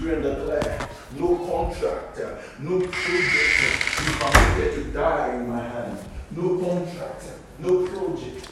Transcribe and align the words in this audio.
decree 0.00 0.14
and 0.14 0.22
declare 0.22 0.88
no 1.18 1.36
contract, 1.36 2.18
no 2.60 2.80
project 2.80 3.60
is 3.60 4.16
permitted 4.18 4.74
to 4.74 4.92
die 4.92 5.34
in 5.34 5.48
my 5.48 5.62
hand. 5.62 5.98
No 6.30 6.58
contract, 6.58 7.24
no 7.58 7.86
project 7.86 8.48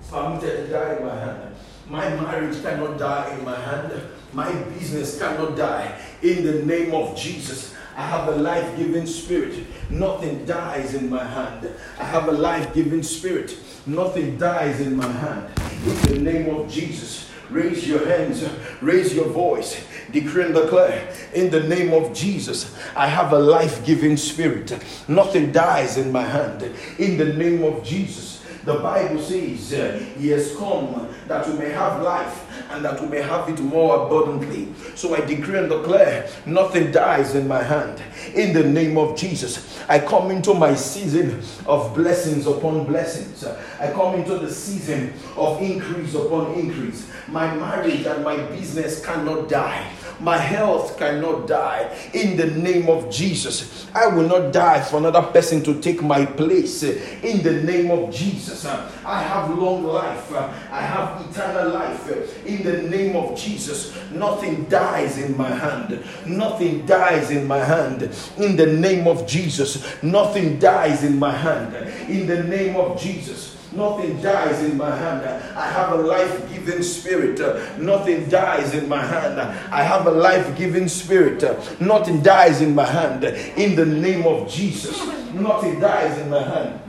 is 0.00 0.10
permitted 0.10 0.66
to 0.66 0.72
die 0.72 0.96
in 0.96 1.04
my 1.04 1.14
hand. 1.14 1.54
My 1.88 2.08
marriage 2.10 2.62
cannot 2.62 2.98
die 2.98 3.36
in 3.36 3.44
my 3.44 3.58
hand. 3.58 3.92
My 4.32 4.52
business 4.52 5.18
cannot 5.18 5.56
die 5.56 6.00
in 6.22 6.44
the 6.44 6.64
name 6.64 6.94
of 6.94 7.16
Jesus. 7.16 7.74
I 7.96 8.02
have 8.02 8.28
a 8.28 8.36
life 8.36 8.76
giving 8.76 9.06
spirit. 9.06 9.66
Nothing 9.90 10.44
dies 10.46 10.94
in 10.94 11.10
my 11.10 11.22
hand. 11.22 11.70
I 11.98 12.04
have 12.04 12.28
a 12.28 12.32
life 12.32 12.74
giving 12.74 13.02
spirit. 13.02 13.56
Nothing 13.86 14.38
dies 14.38 14.80
in 14.80 14.96
my 14.96 15.06
hand. 15.06 15.48
In 15.86 16.24
the 16.24 16.32
name 16.32 16.54
of 16.54 16.70
Jesus. 16.70 17.30
Raise 17.50 17.86
your 17.86 18.06
hands, 18.06 18.48
raise 18.80 19.14
your 19.14 19.28
voice, 19.28 19.84
decree 20.14 20.44
and 20.44 20.54
declare 20.54 21.12
in 21.34 21.50
the 21.50 21.62
name 21.64 21.92
of 21.92 22.14
Jesus. 22.14 22.74
I 22.96 23.08
have 23.08 23.32
a 23.32 23.38
life 23.38 23.84
giving 23.84 24.16
spirit. 24.16 24.72
Nothing 25.08 25.52
dies 25.52 25.98
in 25.98 26.10
my 26.10 26.22
hand. 26.22 26.62
In 26.98 27.18
the 27.18 27.34
name 27.34 27.62
of 27.64 27.84
Jesus. 27.84 28.42
The 28.64 28.74
Bible 28.76 29.20
says, 29.20 29.70
He 30.16 30.28
has 30.28 30.56
come 30.56 31.08
that 31.28 31.46
we 31.46 31.58
may 31.58 31.70
have 31.70 32.00
life 32.00 32.43
and 32.70 32.84
that 32.84 33.00
we 33.00 33.08
may 33.08 33.22
have 33.22 33.48
it 33.48 33.60
more 33.60 34.06
abundantly. 34.06 34.68
So 34.94 35.14
I 35.14 35.20
decree 35.20 35.58
and 35.58 35.68
declare, 35.68 36.28
nothing 36.46 36.90
dies 36.92 37.34
in 37.34 37.46
my 37.48 37.62
hand. 37.62 38.02
In 38.34 38.52
the 38.52 38.64
name 38.64 38.96
of 38.98 39.16
Jesus, 39.16 39.80
I 39.88 39.98
come 39.98 40.30
into 40.30 40.54
my 40.54 40.74
season 40.74 41.42
of 41.66 41.94
blessings 41.94 42.46
upon 42.46 42.84
blessings. 42.86 43.44
I 43.44 43.92
come 43.92 44.14
into 44.14 44.38
the 44.38 44.50
season 44.50 45.12
of 45.36 45.60
increase 45.60 46.14
upon 46.14 46.54
increase. 46.54 47.10
My 47.28 47.54
marriage 47.54 48.06
and 48.06 48.24
my 48.24 48.36
business 48.36 49.04
cannot 49.04 49.48
die. 49.48 49.90
My 50.20 50.38
health 50.38 50.96
cannot 50.96 51.48
die. 51.48 51.94
In 52.14 52.36
the 52.36 52.46
name 52.46 52.88
of 52.88 53.10
Jesus, 53.10 53.86
I 53.94 54.06
will 54.06 54.26
not 54.28 54.52
die 54.52 54.80
for 54.80 54.98
another 54.98 55.22
person 55.22 55.62
to 55.64 55.80
take 55.80 56.02
my 56.02 56.24
place. 56.24 56.82
In 56.82 57.42
the 57.42 57.62
name 57.62 57.90
of 57.90 58.14
Jesus, 58.14 58.64
I 58.64 59.22
have 59.22 59.50
long 59.58 59.84
life. 59.84 60.32
I 60.32 60.80
have 60.80 61.28
eternal 61.28 61.72
life. 61.72 62.43
In 62.46 62.62
the 62.62 62.82
name 62.82 63.16
of 63.16 63.38
Jesus, 63.38 63.96
nothing 64.10 64.64
dies 64.64 65.18
in 65.18 65.36
my 65.36 65.48
hand. 65.48 66.02
Nothing 66.26 66.84
dies 66.86 67.30
in 67.30 67.46
my 67.46 67.58
hand. 67.58 68.02
In 68.38 68.56
the 68.56 68.66
name 68.66 69.06
of 69.06 69.26
Jesus, 69.26 70.02
nothing 70.02 70.58
dies 70.58 71.04
in 71.04 71.18
my 71.18 71.32
hand. 71.32 71.74
In 72.08 72.26
the 72.26 72.42
name 72.44 72.76
of 72.76 73.00
Jesus. 73.00 73.54
Nothing 73.72 74.22
dies 74.22 74.62
in 74.62 74.76
my 74.76 74.94
hand. 74.94 75.26
I 75.56 75.68
have 75.68 75.98
a 75.98 76.02
life 76.02 76.52
giving 76.52 76.80
spirit. 76.82 77.40
Nothing 77.78 78.28
dies 78.28 78.72
in 78.72 78.88
my 78.88 79.04
hand. 79.04 79.40
I 79.40 79.82
have 79.82 80.06
a 80.06 80.12
life 80.12 80.56
giving 80.56 80.86
spirit. 80.86 81.42
Nothing 81.80 82.22
dies 82.22 82.62
in 82.62 82.74
my 82.74 82.86
hand. 82.86 83.24
In 83.24 83.74
the 83.74 83.84
name 83.84 84.26
of 84.26 84.48
Jesus. 84.48 85.04
Nothing 85.32 85.80
dies 85.80 86.16
in 86.18 86.30
my 86.30 86.42
hand. 86.42 86.80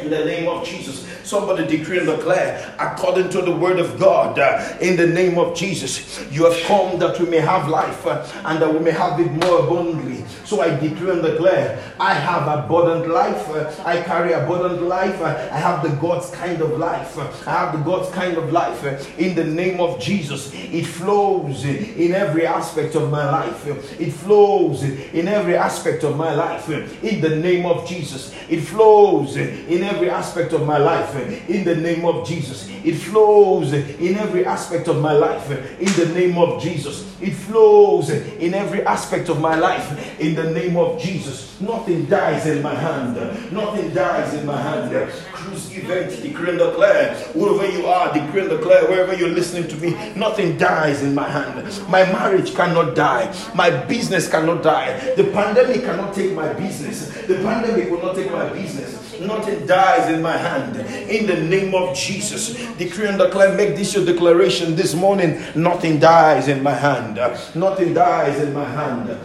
In 0.00 0.08
the 0.08 0.24
name 0.24 0.48
of 0.48 0.66
Jesus. 0.66 1.06
Somebody 1.24 1.66
decree 1.66 1.98
and 1.98 2.06
declare, 2.06 2.74
according 2.78 3.28
to 3.30 3.42
the 3.42 3.54
word 3.54 3.78
of 3.78 4.00
God, 4.00 4.38
uh, 4.38 4.76
in 4.80 4.96
the 4.96 5.06
name 5.06 5.38
of 5.38 5.54
Jesus, 5.54 6.26
you 6.32 6.44
have 6.44 6.58
come 6.62 6.98
that 6.98 7.20
we 7.20 7.26
may 7.26 7.38
have 7.38 7.68
life 7.68 8.06
uh, 8.06 8.26
and 8.46 8.60
that 8.62 8.72
we 8.72 8.80
may 8.80 8.90
have 8.90 9.20
it 9.20 9.30
more 9.30 9.60
abundantly. 9.60 10.24
So 10.50 10.60
I 10.60 10.76
decree 10.80 11.12
and 11.12 11.22
declare, 11.22 11.78
I 12.00 12.12
have 12.12 12.48
abundant 12.48 13.08
life. 13.08 13.48
I 13.86 14.02
carry 14.02 14.32
abundant 14.32 14.82
life. 14.82 15.22
I 15.22 15.56
have 15.56 15.80
the 15.80 15.90
God's 16.00 16.28
kind 16.32 16.60
of 16.60 16.76
life. 16.76 17.16
I 17.46 17.52
have 17.52 17.78
the 17.78 17.84
God's 17.84 18.12
kind 18.12 18.36
of 18.36 18.50
life. 18.50 18.82
In 19.16 19.36
the 19.36 19.44
name 19.44 19.78
of 19.78 20.00
Jesus, 20.00 20.50
it 20.52 20.86
flows 20.86 21.64
in 21.64 22.14
every 22.14 22.46
aspect 22.46 22.96
of 22.96 23.12
my 23.12 23.30
life. 23.30 23.64
It 24.00 24.10
flows 24.10 24.82
in 24.82 25.28
every 25.28 25.54
aspect 25.54 26.02
of 26.02 26.16
my 26.16 26.34
life. 26.34 26.68
In 26.68 27.20
the 27.20 27.36
name 27.36 27.64
of 27.64 27.86
Jesus, 27.86 28.34
it 28.48 28.62
flows 28.62 29.36
in 29.36 29.84
every 29.84 30.10
aspect 30.10 30.52
of 30.52 30.66
my 30.66 30.78
life 30.78 31.14
in 31.48 31.62
the 31.62 31.76
name 31.76 32.04
of 32.04 32.26
Jesus. 32.26 32.68
It 32.82 32.96
flows 32.96 33.72
in 33.72 34.16
every 34.16 34.44
aspect 34.44 34.88
of 34.88 35.00
my 35.00 35.12
life 35.12 35.48
in 35.78 35.92
the 35.92 36.12
name 36.12 36.36
of 36.38 36.60
Jesus. 36.60 37.06
It 37.20 37.34
flows 37.34 38.08
in 38.08 38.54
every 38.54 38.82
aspect 38.86 39.28
of 39.28 39.40
my 39.40 39.54
life 39.54 40.18
in 40.18 40.39
the 40.42 40.50
name 40.50 40.76
of 40.76 41.00
Jesus. 41.00 41.60
Nothing 41.60 42.06
dies 42.06 42.46
in 42.46 42.62
my 42.62 42.74
hand. 42.74 43.16
Nothing 43.52 43.92
dies 43.92 44.34
in 44.34 44.46
my 44.46 44.60
hand. 44.60 45.12
Cruise 45.32 45.76
event, 45.76 46.22
decree 46.22 46.50
and 46.50 46.58
declare. 46.58 47.14
Wherever 47.34 47.70
you 47.70 47.86
are, 47.86 48.12
decree 48.12 48.42
and 48.42 48.50
declare. 48.50 48.88
Wherever 48.88 49.14
you're 49.14 49.28
listening 49.28 49.68
to 49.68 49.76
me, 49.76 49.90
nothing 50.14 50.56
dies 50.56 51.02
in 51.02 51.14
my 51.14 51.28
hand. 51.28 51.64
My 51.88 52.04
marriage 52.04 52.54
cannot 52.54 52.94
die. 52.94 53.34
My 53.54 53.70
business 53.70 54.28
cannot 54.28 54.62
die. 54.62 55.14
The 55.14 55.24
pandemic 55.24 55.82
cannot 55.84 56.14
take 56.14 56.34
my 56.34 56.52
business. 56.54 57.08
The 57.26 57.36
pandemic 57.36 57.90
will 57.90 58.02
not 58.02 58.14
take 58.14 58.30
my 58.30 58.48
business. 58.48 58.98
Nothing 59.20 59.66
dies 59.66 60.10
in 60.10 60.22
my 60.22 60.36
hand. 60.36 60.76
In 61.10 61.26
the 61.26 61.36
name 61.36 61.74
of 61.74 61.94
Jesus, 61.94 62.54
decree 62.76 63.06
and 63.06 63.18
declare, 63.18 63.54
make 63.54 63.76
this 63.76 63.94
your 63.94 64.06
declaration 64.06 64.74
this 64.74 64.94
morning. 64.94 65.42
Nothing 65.54 65.98
dies 65.98 66.48
in 66.48 66.62
my 66.62 66.72
hand. 66.72 67.16
Nothing 67.54 67.92
dies 67.92 68.40
in 68.40 68.54
my 68.54 68.64
hand. 68.64 69.18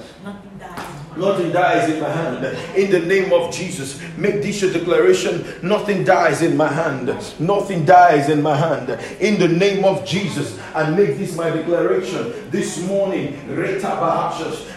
Nothing 1.17 1.51
dies 1.51 1.89
in 1.89 2.01
my 2.01 2.09
hand. 2.09 2.45
In 2.75 2.91
the 2.91 2.99
name 2.99 3.31
of 3.31 3.53
Jesus, 3.53 4.01
make 4.17 4.41
this 4.41 4.61
your 4.61 4.73
declaration. 4.73 5.45
Nothing 5.61 6.03
dies 6.03 6.41
in 6.41 6.57
my 6.57 6.67
hand. 6.67 7.07
Nothing 7.39 7.85
dies 7.85 8.29
in 8.29 8.41
my 8.41 8.55
hand. 8.55 8.89
In 9.21 9.39
the 9.39 9.47
name 9.47 9.85
of 9.85 10.05
Jesus, 10.05 10.59
and 10.73 10.95
make 10.95 11.17
this 11.17 11.35
my 11.35 11.49
declaration 11.49 12.49
this 12.51 12.81
morning. 12.85 13.33
Reta 13.47 13.97
Bahashas. 13.99 14.71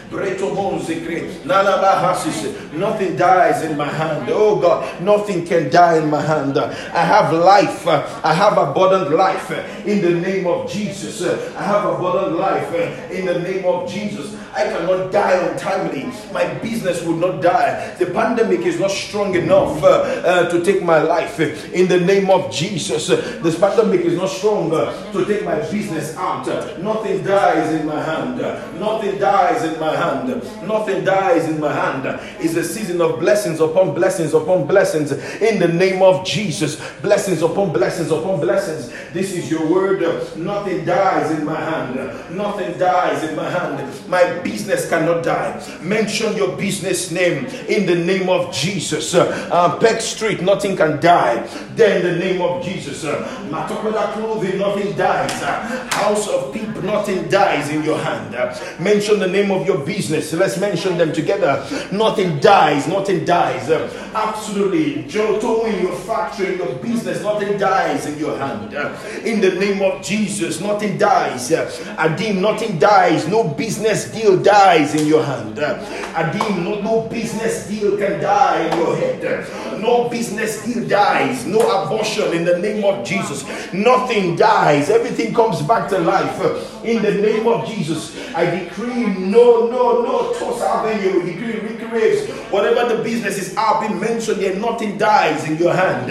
Nothing 2.73 3.17
dies 3.17 3.63
in 3.63 3.77
my 3.77 3.89
hand. 3.89 4.29
Oh 4.31 4.59
God, 4.61 5.03
nothing 5.03 5.45
can 5.45 5.71
die 5.71 5.99
in 5.99 6.09
my 6.09 6.21
hand. 6.21 6.59
I 6.59 7.05
have 7.05 7.33
life. 7.33 7.87
I 7.87 8.33
have 8.33 8.57
abundant 8.57 9.15
life 9.15 9.51
in 9.87 10.01
the 10.01 10.11
name 10.11 10.47
of 10.47 10.71
Jesus. 10.71 11.23
I 11.57 11.63
have 11.63 11.85
abundant 11.85 12.39
life 12.39 12.73
in 13.11 13.27
the 13.27 13.39
name 13.41 13.65
of 13.67 13.91
Jesus. 13.91 14.35
I 14.55 14.65
cannot 14.65 15.13
die 15.13 15.35
untimely. 15.35 16.11
My 16.33 16.53
business 16.55 17.03
will 17.05 17.17
not 17.17 17.43
die. 17.43 17.95
The 17.99 18.07
pandemic 18.07 18.61
is 18.61 18.81
not 18.81 18.91
strong 18.91 19.35
enough 19.35 19.83
uh, 19.85 19.87
uh, 19.87 20.51
to 20.51 20.65
take 20.65 20.83
my 20.83 21.01
life. 21.01 21.39
In 21.73 21.87
the 21.87 22.01
name 22.01 22.31
of 22.31 22.51
Jesus, 22.51 23.07
this 23.07 23.59
pandemic 23.59 24.01
is 24.01 24.17
not 24.17 24.31
strong 24.31 24.73
uh, 24.73 25.13
to 25.13 25.25
take 25.27 25.45
my 25.45 25.61
business 25.71 26.17
out. 26.17 26.47
Nothing 26.81 27.23
dies 27.23 27.73
in 27.79 27.87
my 27.87 28.03
hand. 28.03 28.39
Nothing 28.81 29.19
dies 29.19 29.63
in 29.65 29.79
my 29.79 29.95
hand. 29.99 30.29
Nothing 30.67 31.05
dies 31.05 31.49
in 31.49 31.61
my 31.61 31.73
hand. 31.73 32.21
It's 32.41 32.55
a 32.55 32.65
season 32.65 33.01
of 33.01 33.19
blessings 33.21 33.61
upon 33.61 33.95
blessings 33.95 34.35
upon 34.35 34.67
blessings. 34.67 35.13
In 35.43 35.59
the 35.59 35.69
name 35.69 36.03
of 36.03 36.25
Jesus, 36.25 36.81
blessings 37.01 37.43
upon 37.43 37.73
blessings 37.73 38.11
upon 38.11 38.41
blessings. 38.41 38.93
This 39.13 39.33
is 39.35 39.51
your 39.51 39.67
word. 39.71 40.01
Nothing 40.37 40.85
dies 40.85 41.31
in 41.39 41.45
my 41.45 41.59
hand. 41.59 41.97
Nothing 42.37 42.79
dies 42.79 43.25
in 43.25 43.37
my 43.37 43.51
hand. 43.51 44.09
My 44.09 44.39
business 44.41 44.89
cannot 44.89 45.25
die. 45.25 45.61
Mention 45.83 46.37
your 46.37 46.57
business 46.57 47.11
name 47.11 47.47
in 47.69 47.87
the 47.87 47.95
name 47.95 48.29
of 48.29 48.53
Jesus. 48.53 49.15
Uh, 49.15 49.79
Peck 49.79 50.01
Street, 50.01 50.43
nothing 50.43 50.77
can 50.77 51.01
die. 51.01 51.47
Then 51.75 52.05
in 52.05 52.13
the 52.13 52.19
name 52.25 52.43
of 52.43 52.63
Jesus. 52.65 53.05
Uh, 53.05 53.27
Matokola 53.51 54.13
clothing, 54.13 54.59
nothing 54.59 54.97
dies. 54.97 55.31
Uh, 55.43 55.89
House 55.93 56.29
of 56.29 56.53
people, 56.53 56.83
nothing 56.83 57.29
dies 57.29 57.71
in 57.71 57.83
your 57.83 57.99
hand. 57.99 58.35
Uh, 58.35 58.55
mention 58.79 59.19
the 59.19 59.27
name 59.27 59.51
of 59.51 59.67
your 59.67 59.79
business. 59.89 60.33
Let's 60.35 60.59
mention 60.59 60.99
them 60.99 61.13
together. 61.13 61.67
Nothing 61.91 62.39
dies. 62.39 62.87
Nothing 62.87 63.25
dies. 63.25 63.71
Uh, 63.71 63.89
absolutely. 64.15 65.05
Joto 65.05 65.65
in 65.65 65.83
your 65.87 65.97
factory, 65.97 66.53
in 66.53 66.59
your 66.59 66.75
business, 66.77 67.23
nothing 67.23 67.59
dies 67.59 68.05
in 68.07 68.19
your 68.19 68.37
hand. 68.39 68.75
Uh, 68.75 68.95
in 69.25 69.41
the 69.41 69.53
name 69.53 69.81
of 69.83 70.05
Jesus, 70.05 70.61
nothing 70.61 70.99
dies. 70.99 71.51
Uh, 71.51 71.67
Adim, 71.99 72.41
nothing 72.41 72.79
dies. 72.79 73.27
No 73.27 73.49
business 73.49 74.13
deal 74.13 74.37
dies 74.37 74.95
in 74.95 75.07
your 75.07 75.25
hand. 75.25 75.59
Uh, 75.59 75.79
Adim, 76.15 76.63
no, 76.63 76.81
no 76.83 77.09
business 77.09 77.67
deal 77.67 77.97
can 77.97 78.21
die 78.21 78.69
in 78.69 78.79
your 78.79 78.95
head. 78.97 79.81
No 79.81 80.09
business 80.11 80.65
deal 80.65 80.87
dies. 80.87 81.47
No 81.47 81.61
abortion 81.61 82.35
in 82.35 82.45
the 82.45 82.59
name 82.59 82.85
of 82.85 83.07
Jesus. 83.07 83.45
Nothing 83.73 84.37
dies. 84.37 84.91
Everything 84.91 85.33
comes 85.35 85.63
back 85.63 85.89
to 85.91 85.99
life. 85.99 86.78
In 86.85 87.03
the 87.03 87.15
name 87.15 87.47
of 87.49 87.67
Jesus, 87.67 88.17
I 88.35 88.45
decree 88.45 89.07
no, 89.07 89.67
no, 89.67 90.03
no 90.03 90.33
toss 90.39 90.61
avenue. 90.63 91.23
We 91.23 91.33
decree 91.33 91.59
recreates 91.61 92.31
whatever 92.51 92.95
the 92.95 93.03
business 93.03 93.39
is 93.39 93.57
out 93.57 93.81
been 93.81 93.99
mentioned 94.01 94.41
here. 94.41 94.55
Nothing 94.55 94.99
dies 94.99 95.49
in 95.49 95.57
your 95.57 95.75
hand. 95.75 96.09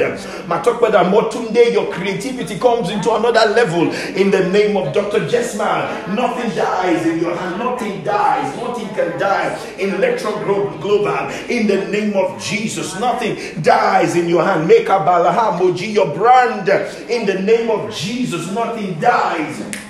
Matokpada 0.47 1.09
Motunde, 1.09 1.71
your 1.71 1.91
creativity 1.91 2.59
comes 2.59 2.89
into 2.89 3.13
another 3.13 3.53
level 3.53 3.91
in 4.15 4.31
the 4.31 4.49
name 4.49 4.77
of 4.77 4.93
Dr. 4.93 5.21
Jesma. 5.21 6.07
Nothing 6.15 6.55
dies 6.55 7.05
in 7.05 7.19
your 7.19 7.35
hand. 7.35 7.59
Nothing 7.59 8.03
dies. 8.03 8.55
Nothing 8.57 8.87
can 8.89 9.19
die 9.19 9.57
in 9.79 9.95
Electro 9.95 10.31
Global. 10.43 11.29
In 11.49 11.67
the 11.67 11.87
name 11.89 12.15
of 12.15 12.41
Jesus, 12.41 12.99
nothing 12.99 13.61
dies 13.61 14.15
in 14.15 14.27
your 14.27 14.43
hand. 14.43 14.67
Make 14.67 14.87
a 14.87 14.99
balaha 14.99 15.59
moji 15.59 15.93
your 15.93 16.13
brand. 16.13 16.69
In 17.09 17.25
the 17.25 17.41
name 17.41 17.69
of 17.69 17.93
Jesus, 17.93 18.51
nothing 18.51 18.99
dies. 18.99 19.86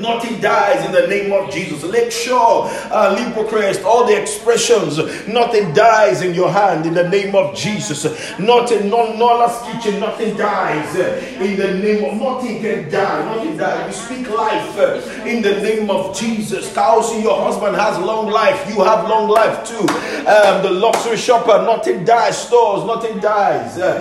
Nothing 0.00 0.40
dies 0.40 0.84
in 0.86 0.92
the 0.92 1.06
name 1.06 1.32
of 1.32 1.50
Jesus. 1.50 1.82
Lakeshore, 1.82 2.66
uh, 2.90 3.16
Librocrest, 3.16 3.84
all 3.84 4.06
the 4.06 4.20
expressions, 4.20 4.98
nothing 5.26 5.72
dies 5.74 6.22
in 6.22 6.34
your 6.34 6.50
hand 6.50 6.86
in 6.86 6.94
the 6.94 7.08
name 7.08 7.34
of 7.34 7.54
Jesus. 7.54 8.04
Nothing, 8.38 8.88
non 8.88 9.18
Nola's 9.18 9.60
kitchen, 9.66 10.00
nothing 10.00 10.36
dies 10.36 10.96
in 10.96 11.56
the 11.56 11.74
name 11.74 12.04
of 12.04 12.20
nothing 12.20 12.60
can 12.60 12.90
die. 12.90 13.24
Nothing 13.34 13.56
dies. 13.56 13.86
We 13.86 13.92
speak 13.92 14.30
life 14.30 14.78
in 15.26 15.42
the 15.42 15.60
name 15.60 15.90
of 15.90 16.16
Jesus. 16.18 16.72
Kausi, 16.72 17.22
your 17.22 17.40
husband 17.42 17.76
has 17.76 17.98
long 17.98 18.30
life. 18.30 18.68
You 18.68 18.82
have 18.84 19.08
long 19.08 19.28
life 19.28 19.66
too. 19.66 19.86
Um, 20.26 20.62
the 20.62 20.70
luxury 20.70 21.16
shopper, 21.16 21.62
nothing 21.62 22.04
dies. 22.04 22.38
Stores, 22.46 22.84
nothing 22.86 23.18
dies. 23.20 23.78
Uh, 23.78 24.00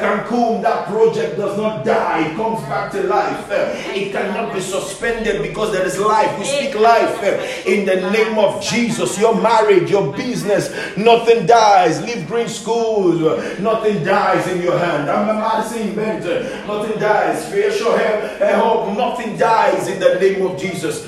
Cancun, 0.00 0.62
that 0.62 0.86
project 0.86 1.36
does 1.36 1.56
not 1.56 1.84
die. 1.84 2.28
It 2.28 2.36
comes 2.36 2.60
back 2.62 2.90
to 2.92 3.02
life. 3.04 3.50
Uh, 3.50 3.74
it 3.94 4.12
cannot 4.12 4.54
be 4.54 4.60
suspended 4.60 5.27
because 5.36 5.72
there 5.72 5.84
is 5.84 5.98
life. 5.98 6.38
We 6.38 6.44
speak 6.44 6.74
life 6.78 7.22
in 7.66 7.84
the 7.84 8.10
name 8.10 8.38
of 8.38 8.62
Jesus. 8.62 9.18
Your 9.18 9.34
marriage, 9.40 9.90
your 9.90 10.12
business, 10.16 10.70
nothing 10.96 11.46
dies. 11.46 12.00
Leave 12.02 12.26
green 12.26 12.48
schools, 12.48 13.20
nothing 13.60 14.02
dies 14.04 14.46
in 14.48 14.62
your 14.62 14.78
hand. 14.78 15.10
I'm 15.10 15.28
a 15.28 15.34
Madison 15.34 15.88
inventor. 15.88 16.42
Nothing 16.66 16.98
dies. 16.98 17.46
Spiritual 17.46 17.96
help, 17.96 18.96
nothing 18.96 19.36
dies 19.36 19.88
in 19.88 20.00
the 20.00 20.18
name 20.20 20.46
of 20.46 20.58
Jesus. 20.58 21.04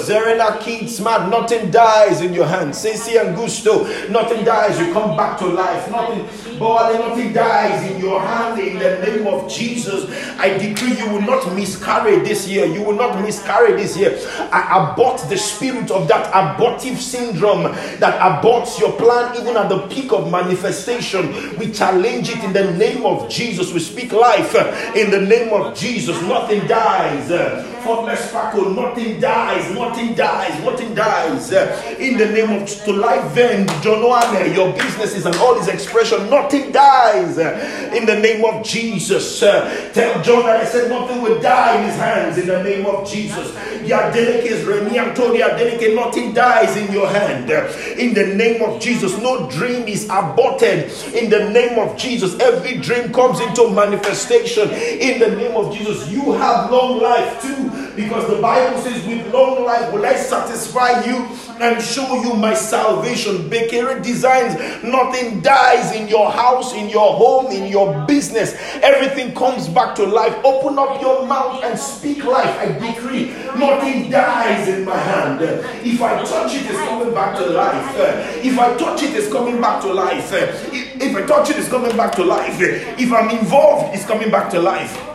Zerena 0.00 0.60
Keith 0.60 0.88
Smart, 0.90 1.28
nothing 1.28 1.70
dies 1.70 2.20
in 2.20 2.32
your 2.32 2.46
hand. 2.46 2.74
Ceci 2.74 3.12
Gusto, 3.34 3.84
nothing 4.08 4.44
dies. 4.44 4.78
You 4.78 4.92
come 4.92 5.16
back 5.16 5.38
to 5.38 5.46
life. 5.46 5.90
Nothing, 5.90 6.26
boy, 6.58 6.96
nothing 6.98 7.32
dies 7.32 7.90
in 7.90 8.00
your 8.00 8.20
hand 8.20 8.60
in 8.60 8.78
the 8.78 8.98
name 9.06 9.26
of 9.26 9.50
Jesus. 9.50 10.10
I 10.38 10.56
decree 10.58 10.96
you 10.98 11.10
will 11.10 11.22
not 11.22 11.54
miscarry 11.54 12.18
this 12.20 12.46
year. 12.48 12.66
You 12.74 12.82
will 12.82 12.96
not 12.96 13.20
miscarry 13.20 13.72
this 13.72 13.96
year. 13.96 14.18
I 14.52 14.92
abort 14.92 15.20
the 15.28 15.36
spirit 15.36 15.90
of 15.90 16.08
that 16.08 16.30
abortive 16.32 17.00
syndrome 17.00 17.64
that 17.98 18.20
aborts 18.20 18.78
your 18.78 18.92
plan 18.92 19.36
even 19.40 19.56
at 19.56 19.68
the 19.68 19.86
peak 19.88 20.12
of 20.12 20.30
manifestation. 20.30 21.58
We 21.58 21.72
challenge 21.72 22.30
it 22.30 22.42
in 22.44 22.52
the 22.52 22.72
name 22.72 23.04
of 23.04 23.28
Jesus. 23.28 23.72
We 23.72 23.80
speak 23.80 24.12
life 24.12 24.54
in 24.96 25.10
the 25.10 25.20
name 25.20 25.52
of 25.52 25.76
Jesus. 25.76 26.20
Nothing 26.22 26.66
dies. 26.66 27.30
Faultless 27.84 28.28
sparkle, 28.28 28.70
nothing 28.70 29.18
dies, 29.20 29.74
nothing 29.74 30.14
dies, 30.14 30.62
nothing 30.62 30.94
dies. 30.94 31.50
In 31.98 32.18
the 32.18 32.26
name 32.26 32.50
of 32.50 32.68
to 32.84 32.92
life 32.92 33.34
then, 33.34 33.66
John 33.82 34.00
your 34.54 34.72
businesses 34.74 35.24
and 35.24 35.34
all 35.36 35.58
his 35.58 35.68
expression, 35.68 36.28
nothing 36.28 36.72
dies. 36.72 37.38
In 37.96 38.04
the 38.04 38.18
name 38.18 38.44
of 38.44 38.64
Jesus. 38.64 39.40
Tell 39.40 40.22
John 40.22 40.44
that 40.44 40.60
I 40.60 40.64
said 40.64 40.90
nothing 40.90 41.22
will 41.22 41.40
die 41.40 41.78
in 41.78 41.88
his 41.88 41.96
hands 41.96 42.38
in 42.38 42.46
the 42.46 42.59
name 42.62 42.86
of 42.86 43.08
Jesus. 43.08 43.52
Yadeleke 43.82 44.66
Remy 44.66 44.98
Antonia 44.98 45.50
Deleke, 45.50 45.94
nothing 45.94 46.32
dies 46.32 46.76
in 46.76 46.92
your 46.92 47.08
hand. 47.08 47.50
In 47.98 48.14
the 48.14 48.26
name 48.34 48.62
of 48.62 48.80
Jesus. 48.80 49.16
No 49.18 49.48
dream 49.50 49.86
is 49.88 50.08
aborted 50.10 50.90
in 51.14 51.30
the 51.30 51.50
name 51.50 51.78
of 51.78 51.96
Jesus. 51.96 52.38
Every 52.38 52.78
dream 52.78 53.12
comes 53.12 53.40
into 53.40 53.70
manifestation 53.70 54.70
in 54.70 55.18
the 55.18 55.36
name 55.36 55.56
of 55.56 55.76
Jesus. 55.76 56.08
You 56.08 56.32
have 56.32 56.70
long 56.70 57.00
life 57.00 57.42
too 57.42 57.79
because 57.96 58.28
the 58.28 58.40
Bible 58.40 58.80
says, 58.80 59.06
with 59.06 59.32
long 59.32 59.64
life 59.64 59.92
will 59.92 60.04
I 60.04 60.14
satisfy 60.14 61.04
you 61.04 61.26
and 61.60 61.82
show 61.82 62.22
you 62.22 62.34
my 62.34 62.54
salvation. 62.54 63.50
Bekere 63.50 64.02
designs, 64.02 64.54
nothing 64.82 65.40
dies 65.40 65.92
in 65.94 66.08
your 66.08 66.30
house, 66.30 66.74
in 66.74 66.88
your 66.88 67.12
home, 67.12 67.52
in 67.52 67.70
your 67.70 68.06
business. 68.06 68.54
Everything 68.82 69.34
comes 69.34 69.68
back 69.68 69.94
to 69.96 70.04
life. 70.04 70.34
Open 70.44 70.78
up 70.78 71.00
your 71.02 71.26
mouth 71.26 71.62
and 71.64 71.78
speak 71.78 72.24
life. 72.24 72.56
I 72.58 72.66
decree, 72.78 73.30
nothing 73.58 74.10
dies 74.10 74.68
in 74.68 74.84
my 74.84 74.96
hand. 74.96 75.40
If 75.84 76.00
I 76.00 76.22
touch 76.24 76.54
it, 76.54 76.66
it's 76.66 76.78
coming 76.88 77.12
back 77.12 77.36
to 77.38 77.46
life. 77.46 77.94
If 78.44 78.58
I 78.58 78.76
touch 78.76 79.02
it, 79.02 79.14
it's 79.14 79.30
coming 79.30 79.60
back 79.60 79.82
to 79.82 79.92
life. 79.92 80.30
If 80.32 81.16
I 81.16 81.22
touch 81.26 81.50
it, 81.50 81.58
it's 81.58 81.68
coming 81.68 81.96
back 81.96 82.14
to 82.16 82.24
life. 82.24 82.56
If 82.60 83.12
I'm 83.12 83.30
involved, 83.30 83.94
it's 83.94 84.06
coming 84.06 84.30
back 84.30 84.50
to 84.50 84.60
life. 84.60 85.09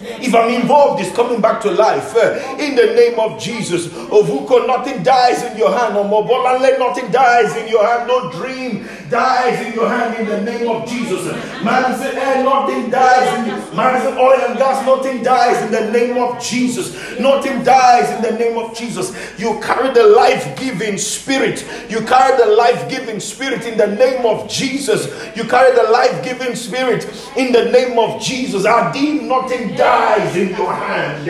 If 0.00 0.34
I'm 0.34 0.50
involved, 0.60 1.00
it's 1.00 1.14
coming 1.14 1.40
back 1.40 1.60
to 1.62 1.70
life. 1.70 2.16
Uh, 2.16 2.56
in 2.58 2.74
the 2.74 2.94
name 2.94 3.18
of 3.20 3.40
Jesus. 3.40 3.86
Ovuko, 3.86 4.66
nothing 4.66 5.04
dies 5.04 5.42
in 5.44 5.56
your 5.56 5.70
hand. 5.70 5.94
Omobolanle, 5.94 6.78
nothing 6.80 7.10
dies 7.12 7.54
in 7.56 7.68
your 7.68 7.86
hand. 7.86 8.08
No 8.08 8.30
dream 8.32 8.88
dies 9.08 9.64
in 9.64 9.72
your 9.72 9.88
hand 9.88 10.18
in 10.18 10.26
the 10.26 10.40
name 10.40 10.68
of 10.68 10.88
Jesus. 10.88 11.24
Man 11.62 11.96
said, 11.96 12.14
eh, 12.16 12.42
nothing 12.42 12.90
dies. 12.90 13.38
In. 13.38 13.76
Man 13.76 14.00
said, 14.00 14.18
oil 14.18 14.40
and 14.48 14.58
gas, 14.58 14.84
nothing 14.84 15.22
dies 15.22 15.62
in 15.62 15.70
the 15.70 15.92
name 15.92 16.18
of 16.18 16.42
Jesus. 16.42 17.18
Nothing 17.20 17.62
dies 17.62 18.10
in 18.16 18.22
the 18.22 18.36
name 18.36 18.58
of 18.58 18.76
Jesus. 18.76 19.14
You 19.38 19.60
carry 19.60 19.94
the 19.94 20.06
life 20.06 20.58
giving 20.58 20.98
spirit. 20.98 21.64
You 21.88 22.00
carry 22.00 22.36
the 22.36 22.50
life 22.56 22.90
giving 22.90 23.20
spirit 23.20 23.64
in 23.64 23.78
the 23.78 23.86
name 23.86 24.26
of 24.26 24.50
Jesus. 24.50 25.06
You 25.36 25.44
carry 25.44 25.74
the 25.76 25.90
life 25.90 26.24
giving 26.24 26.56
spirit 26.56 27.04
in 27.36 27.52
the 27.52 27.70
name 27.70 27.96
of 27.96 28.20
Jesus. 28.20 28.66
I 28.66 28.90
deem 28.92 29.28
nothing 29.28 29.76
dies 29.76 29.93
dies 29.94 30.36
in 30.36 30.48
your 30.50 30.72
hand. 30.72 31.28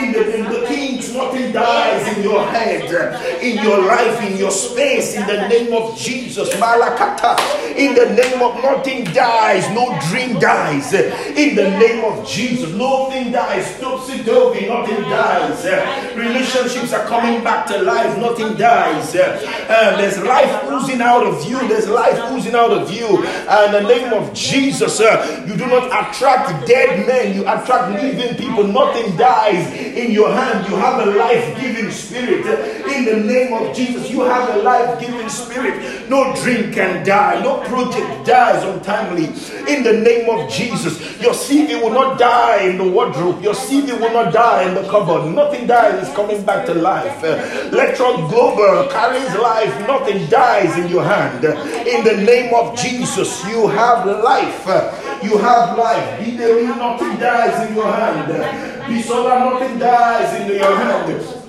In 0.00 0.12
the, 0.12 0.22
in 0.36 0.44
the 0.52 0.66
kings, 0.66 1.14
nothing 1.14 1.52
dies 1.52 2.16
in 2.16 2.22
your 2.22 2.44
head, 2.46 2.84
in 3.42 3.62
your 3.64 3.78
life, 3.84 4.22
in 4.22 4.36
your 4.36 4.50
space, 4.50 5.16
in 5.16 5.26
the 5.26 5.48
name 5.48 5.72
of 5.72 5.96
Jesus. 5.96 6.48
Malakata. 6.54 7.32
In 7.76 7.94
the 7.94 8.08
name 8.14 8.42
of 8.42 8.62
nothing 8.62 9.04
dies, 9.04 9.64
no 9.70 9.98
dream 10.08 10.38
dies. 10.38 10.92
In 10.92 11.56
the 11.56 11.70
name 11.78 12.04
of 12.04 12.26
Jesus, 12.28 12.70
nothing 12.74 13.32
dies. 13.32 13.80
Topsy 13.80 14.22
turvy, 14.24 14.68
nothing 14.68 15.02
dies. 15.08 15.64
Relationships 16.14 16.92
are 16.92 17.06
coming 17.06 17.42
back 17.42 17.66
to 17.66 17.80
life, 17.82 18.16
nothing 18.18 18.56
dies. 18.56 19.14
Uh, 19.14 19.96
there's 19.96 20.18
life 20.22 20.52
oozing 20.70 21.00
out 21.00 21.24
of 21.26 21.48
you. 21.48 21.58
There's 21.68 21.88
life 21.88 22.18
oozing 22.32 22.54
out 22.54 22.72
of 22.72 22.92
you. 22.92 23.24
And 23.48 23.74
in 23.74 23.82
the 23.82 23.88
name 23.88 24.12
of 24.12 24.34
Jesus, 24.34 25.00
uh, 25.00 25.44
you 25.46 25.56
do 25.56 25.66
not 25.66 25.86
attract 25.86 26.66
dead 26.66 27.06
men, 27.06 27.34
you 27.34 27.42
attract 27.42 27.91
living 27.94 28.36
people. 28.36 28.64
Nothing 28.64 29.16
dies 29.16 29.72
in 29.74 30.10
your 30.12 30.32
hand. 30.32 30.68
You 30.68 30.76
have 30.76 31.06
a 31.06 31.10
life 31.10 31.60
giving 31.60 31.90
spirit. 31.90 32.46
In 32.86 33.04
the 33.04 33.16
name 33.16 33.52
of 33.52 33.74
Jesus, 33.74 34.10
you 34.10 34.20
have 34.22 34.48
a 34.56 34.62
life 34.62 35.00
giving 35.00 35.28
spirit. 35.28 36.08
No 36.08 36.34
dream 36.42 36.72
can 36.72 37.04
die, 37.06 37.42
no 37.42 37.60
project 37.62 38.26
dies 38.26 38.62
untimely. 38.64 39.26
In 39.72 39.82
the 39.82 39.92
name 39.92 40.28
of 40.28 40.50
Jesus, 40.50 41.00
your 41.20 41.32
CV 41.32 41.80
will 41.80 41.92
not 41.92 42.18
die 42.18 42.62
in 42.64 42.78
the 42.78 42.88
wardrobe, 42.88 43.42
your 43.42 43.54
CV 43.54 43.98
will 43.98 44.12
not 44.12 44.32
die 44.32 44.68
in 44.68 44.74
the 44.74 44.82
cupboard. 44.88 45.34
Nothing 45.34 45.66
dies, 45.66 46.06
is 46.06 46.14
coming 46.14 46.44
back 46.44 46.66
to 46.66 46.74
life. 46.74 47.22
Electron 47.72 48.28
Global 48.28 48.88
carries 48.90 49.34
life, 49.36 49.74
nothing 49.86 50.26
dies 50.28 50.76
in 50.78 50.88
your 50.88 51.04
hand. 51.04 51.44
In 51.44 52.04
the 52.04 52.16
name 52.24 52.54
of 52.54 52.76
Jesus, 52.78 53.44
you 53.46 53.68
have 53.68 54.06
life. 54.06 54.66
You 55.22 55.38
have 55.38 55.78
life. 55.78 56.24
Be 56.24 56.36
there, 56.36 56.62
nothing 56.76 57.18
dies 57.18 57.68
in 57.68 57.76
your 57.76 57.92
hand. 57.92 58.88
Be 58.88 59.02
so 59.02 59.24
that 59.24 59.38
nothing 59.38 59.78
dies 59.78 60.40
in 60.40 60.56
your 60.56 60.76
hand. 60.76 61.41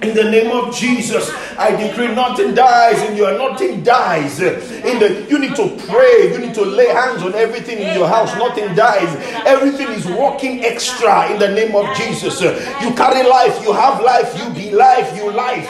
In 0.00 0.14
the 0.14 0.30
name 0.30 0.52
of 0.52 0.72
Jesus, 0.76 1.28
I 1.58 1.74
decree 1.74 2.14
nothing 2.14 2.54
dies 2.54 3.02
in 3.10 3.16
your 3.16 3.36
nothing 3.36 3.82
dies. 3.82 4.38
In 4.38 5.00
the 5.00 5.26
you 5.28 5.40
need 5.40 5.56
to 5.56 5.76
pray, 5.90 6.32
you 6.32 6.38
need 6.38 6.54
to 6.54 6.64
lay 6.64 6.86
hands 6.86 7.24
on 7.24 7.34
everything 7.34 7.78
in 7.78 7.98
your 7.98 8.06
house. 8.06 8.32
Nothing 8.36 8.72
dies. 8.76 9.10
Everything 9.44 9.88
is 9.88 10.06
working 10.06 10.64
extra 10.64 11.32
in 11.32 11.40
the 11.40 11.48
name 11.48 11.74
of 11.74 11.84
Jesus. 11.96 12.40
You 12.40 12.94
carry 12.94 13.28
life, 13.28 13.60
you 13.64 13.72
have 13.72 14.00
life, 14.00 14.38
you 14.38 14.48
be 14.54 14.70
life, 14.70 15.16
you 15.16 15.32
life. 15.32 15.66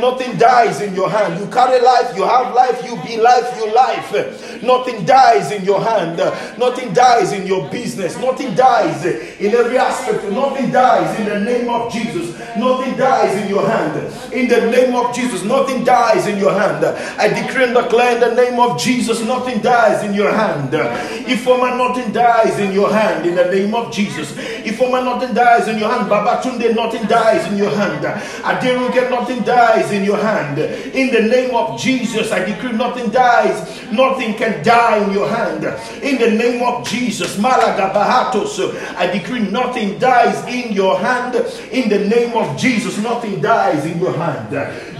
Nothing 0.00 0.36
dies 0.38 0.80
in 0.80 0.92
your 0.96 1.08
hand. 1.08 1.38
You 1.38 1.46
carry 1.46 1.80
life, 1.80 2.16
you 2.16 2.24
have 2.24 2.52
life, 2.54 2.82
you 2.84 2.96
be 3.06 3.16
life, 3.22 3.46
you 3.58 3.72
life. 3.72 4.60
Nothing 4.60 5.04
dies 5.04 5.52
in 5.52 5.64
your 5.64 5.80
hand. 5.80 6.18
Nothing 6.58 6.92
dies 6.92 7.30
in 7.30 7.46
your 7.46 7.70
business. 7.70 8.18
Nothing 8.18 8.56
dies 8.56 9.06
in 9.06 9.54
every 9.54 9.78
aspect. 9.78 10.24
Nothing 10.32 10.72
dies 10.72 11.16
in 11.20 11.26
the 11.26 11.38
name 11.38 11.68
of 11.70 11.92
Jesus. 11.92 12.36
Nothing 12.56 12.96
dies 12.96 13.40
in 13.40 13.48
your 13.48 13.67
hand. 13.68 14.32
In 14.32 14.48
the 14.48 14.70
name 14.70 14.94
of 14.94 15.14
Jesus, 15.14 15.44
nothing 15.44 15.84
dies 15.84 16.26
in 16.26 16.38
your 16.38 16.52
hand. 16.52 16.84
I 16.84 17.28
decree 17.28 17.64
and 17.64 17.74
declare 17.74 18.14
in 18.14 18.20
the 18.20 18.34
name 18.34 18.58
of 18.58 18.80
Jesus, 18.80 19.22
nothing 19.22 19.60
dies 19.60 20.02
in 20.04 20.14
your 20.14 20.32
hand. 20.32 20.70
If 21.28 21.46
a 21.46 21.58
man, 21.58 21.78
nothing 21.78 22.12
dies 22.12 22.58
in 22.58 22.72
your 22.72 22.90
hand. 22.92 23.26
In 23.26 23.34
the 23.34 23.50
name 23.52 23.74
of 23.74 23.92
Jesus. 23.92 24.34
If 24.36 24.80
a 24.80 24.90
man, 24.90 25.04
nothing 25.04 25.34
dies 25.34 25.68
in 25.68 25.78
your 25.78 25.88
hand. 25.88 26.10
Babatunde, 26.10 26.74
nothing 26.74 27.06
dies 27.06 27.46
in 27.50 27.58
your 27.58 27.70
hand. 27.70 28.04
Adiruke, 28.44 29.10
nothing 29.10 29.42
dies 29.42 29.92
in 29.92 30.04
your 30.04 30.18
hand. 30.18 30.58
In 30.58 31.12
the 31.12 31.22
name 31.28 31.54
of 31.54 31.78
Jesus, 31.80 32.32
I 32.32 32.44
decree 32.44 32.72
nothing 32.72 33.10
dies. 33.10 33.58
Nothing 33.92 34.34
can 34.34 34.62
die 34.64 35.04
in 35.04 35.12
your 35.12 35.28
hand. 35.28 35.64
In 36.02 36.18
the 36.18 36.30
name 36.30 36.62
of 36.62 36.86
Jesus, 36.86 37.38
Malaga 37.38 37.92
Bahatos, 37.94 38.58
I 38.96 39.06
decree 39.06 39.40
nothing 39.40 39.98
dies 39.98 40.44
in 40.46 40.72
your 40.72 40.98
hand. 40.98 41.34
In 41.70 41.88
the 41.88 42.08
name 42.08 42.36
of 42.36 42.56
Jesus, 42.58 42.98
nothing 42.98 43.40
dies 43.40 43.57
dies 43.58 43.84
in 43.86 43.98
your 43.98 44.12
hand. 44.12 44.50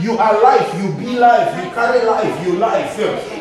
You 0.03 0.19
are 0.19 0.35
life, 0.43 0.69
you 0.81 0.93
be 0.95 1.17
life, 1.17 1.51
you 1.63 1.71
carry 1.79 2.05
life, 2.05 2.47
you 2.47 2.55
life. 2.55 2.95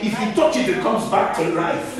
If 0.07 0.13
you 0.21 0.27
touch 0.39 0.55
it, 0.57 0.69
it 0.69 0.79
comes 0.81 1.09
back 1.09 1.35
to 1.37 1.43
life. 1.49 1.95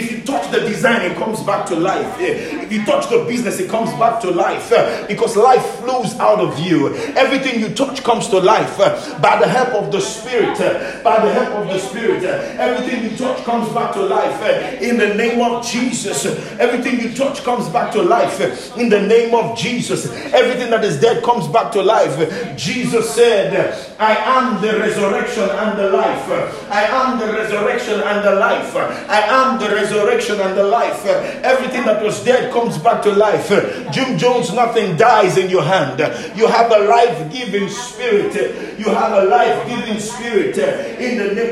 If 0.00 0.12
you 0.12 0.18
touch 0.22 0.50
the 0.50 0.60
design, 0.60 1.10
it 1.10 1.16
comes 1.16 1.42
back 1.42 1.66
to 1.70 1.76
life. 1.76 2.12
If 2.20 2.70
You 2.70 2.84
touch 2.84 3.08
the 3.10 3.24
business, 3.24 3.58
it 3.58 3.68
comes 3.68 3.90
back 3.98 4.20
to 4.22 4.30
life 4.30 4.70
because 5.08 5.36
life 5.36 5.64
flows 5.80 6.14
out 6.18 6.38
of 6.38 6.58
you. 6.58 6.94
Everything 7.16 7.60
you 7.60 7.74
touch 7.74 8.04
comes 8.04 8.28
to 8.28 8.38
life 8.38 8.78
by 9.20 9.38
the 9.40 9.48
help 9.48 9.70
of 9.70 9.90
the 9.90 10.00
Spirit. 10.00 10.56
By 11.02 11.16
the 11.24 11.32
help 11.32 11.50
of 11.60 11.66
the 11.68 11.78
Spirit, 11.78 12.22
everything 12.22 13.10
you 13.10 13.16
touch 13.16 13.44
comes 13.44 13.68
back 13.72 13.92
to 13.94 14.02
life 14.02 14.40
in 14.80 14.98
the 14.98 15.14
name 15.14 15.40
of 15.40 15.66
Jesus. 15.66 16.26
Everything 16.58 17.00
you 17.00 17.12
touch 17.14 17.42
comes 17.42 17.68
back 17.68 17.92
to 17.92 18.02
life 18.02 18.38
in 18.76 18.88
the 18.88 19.00
name 19.00 19.34
of 19.34 19.58
Jesus. 19.58 20.06
Everything 20.32 20.70
that 20.70 20.84
is 20.84 21.00
dead 21.00 21.24
comes 21.24 21.48
back 21.48 21.72
to 21.72 21.82
life. 21.82 22.14
Jesus 22.56 23.14
said, 23.14 23.74
I 23.98 24.14
am 24.16 24.60
the 24.62 24.78
resurrection 24.78 25.48
and 25.48 25.78
the 25.78 25.90
life. 25.90 26.28
I 26.70 26.82
am 26.84 27.18
the 27.18 27.32
resurrection 27.32 28.00
and 28.00 28.24
the 28.24 28.34
life. 28.36 28.74
I 28.76 29.20
am 29.20 29.58
the 29.60 29.74
resurrection 29.74 30.40
and 30.40 30.56
the 30.56 30.64
life. 30.64 31.04
Everything 31.06 31.84
that 31.84 32.02
was 32.02 32.22
dead 32.24 32.52
comes 32.52 32.78
back 32.78 33.02
to 33.02 33.12
life. 33.12 33.48
Jim 33.92 34.18
Jones, 34.18 34.52
nothing 34.52 34.96
dies 34.96 35.36
in 35.36 35.50
your 35.50 35.62
hand. 35.62 35.98
You 36.36 36.46
have 36.46 36.70
a 36.72 36.78
life 36.88 37.32
giving 37.32 37.68
spirit. 37.68 38.78
You 38.78 38.86
have 38.86 39.12
a 39.12 39.26
life 39.26 39.68
giving 39.68 40.00
spirit. 40.00 40.56
In 40.98 41.18
the 41.18 41.34
name 41.34 41.50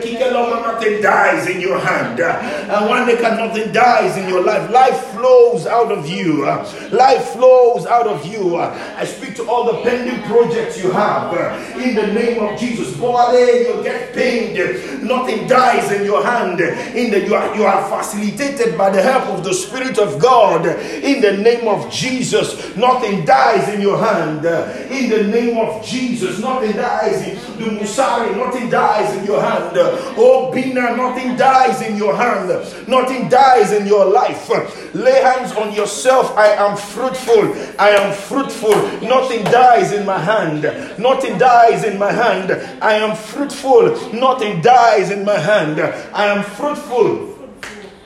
nothing 0.78 1.02
dies 1.02 1.48
in 1.48 1.60
your 1.60 1.78
hand. 1.78 2.20
And 2.20 2.88
one 2.88 3.06
day 3.06 3.20
nothing 3.20 3.72
dies 3.72 4.16
in 4.16 4.28
your 4.28 4.42
life. 4.42 4.70
Life 4.70 5.17
flows 5.18 5.66
out 5.66 5.90
of 5.90 6.08
you. 6.08 6.44
Life 6.92 7.24
flows 7.34 7.86
out 7.86 8.06
of 8.06 8.24
you. 8.24 8.56
I 8.56 9.04
speak 9.04 9.34
to 9.36 9.48
all 9.48 9.64
the 9.66 9.82
pending 9.82 10.22
projects 10.30 10.82
you 10.82 10.92
have. 10.92 11.34
In 11.76 11.94
the 11.96 12.06
name 12.06 12.42
of 12.42 12.58
Jesus. 12.58 12.96
Body, 12.96 13.66
you 13.66 13.82
get 13.82 14.14
paid. 14.14 15.02
Nothing 15.02 15.48
dies 15.48 15.90
in 15.90 16.04
your 16.04 16.22
hand. 16.22 16.60
In 16.60 17.10
the 17.10 17.26
you 17.26 17.34
are 17.34 17.56
you 17.56 17.64
are 17.64 17.82
facilitated 17.90 18.78
by 18.78 18.90
the 18.90 19.02
help 19.02 19.24
of 19.26 19.42
the 19.42 19.52
Spirit 19.52 19.98
of 19.98 20.20
God. 20.20 20.66
In 20.66 21.20
the 21.20 21.36
name 21.36 21.66
of 21.66 21.90
Jesus. 21.90 22.76
Nothing 22.76 23.24
dies 23.24 23.68
in 23.74 23.80
your 23.80 23.98
hand. 23.98 24.44
In 24.92 25.10
the 25.10 25.24
name 25.24 25.58
of 25.58 25.84
Jesus. 25.84 26.38
Nothing 26.38 26.72
dies. 26.76 27.24
The 27.58 27.64
Musari, 27.64 28.36
nothing 28.36 28.70
dies 28.70 29.16
in 29.16 29.24
your 29.24 29.40
hand. 29.40 29.72
Oh 30.16 30.52
Bina, 30.52 30.96
nothing 30.96 31.36
dies 31.36 31.82
in 31.82 31.96
your 31.96 32.14
hand. 32.14 32.48
Nothing 32.86 33.28
dies 33.28 33.72
in 33.72 33.86
your 33.86 34.04
life. 34.04 34.48
Lay 35.08 35.22
hands 35.22 35.52
on 35.52 35.72
yourself. 35.72 36.36
I 36.36 36.48
am 36.48 36.76
fruitful. 36.76 37.56
I 37.78 37.90
am 37.90 38.12
fruitful. 38.12 38.76
Nothing 39.00 39.42
dies 39.44 39.92
in 39.92 40.04
my 40.04 40.18
hand. 40.18 40.64
Nothing 40.98 41.38
dies 41.38 41.84
in 41.84 41.98
my 41.98 42.12
hand. 42.12 42.50
I 42.82 42.96
am 42.96 43.16
fruitful. 43.16 44.12
Nothing 44.12 44.60
dies 44.60 45.10
in 45.10 45.24
my 45.24 45.38
hand. 45.38 45.80
I 46.12 46.26
am 46.26 46.44
fruitful. 46.44 47.27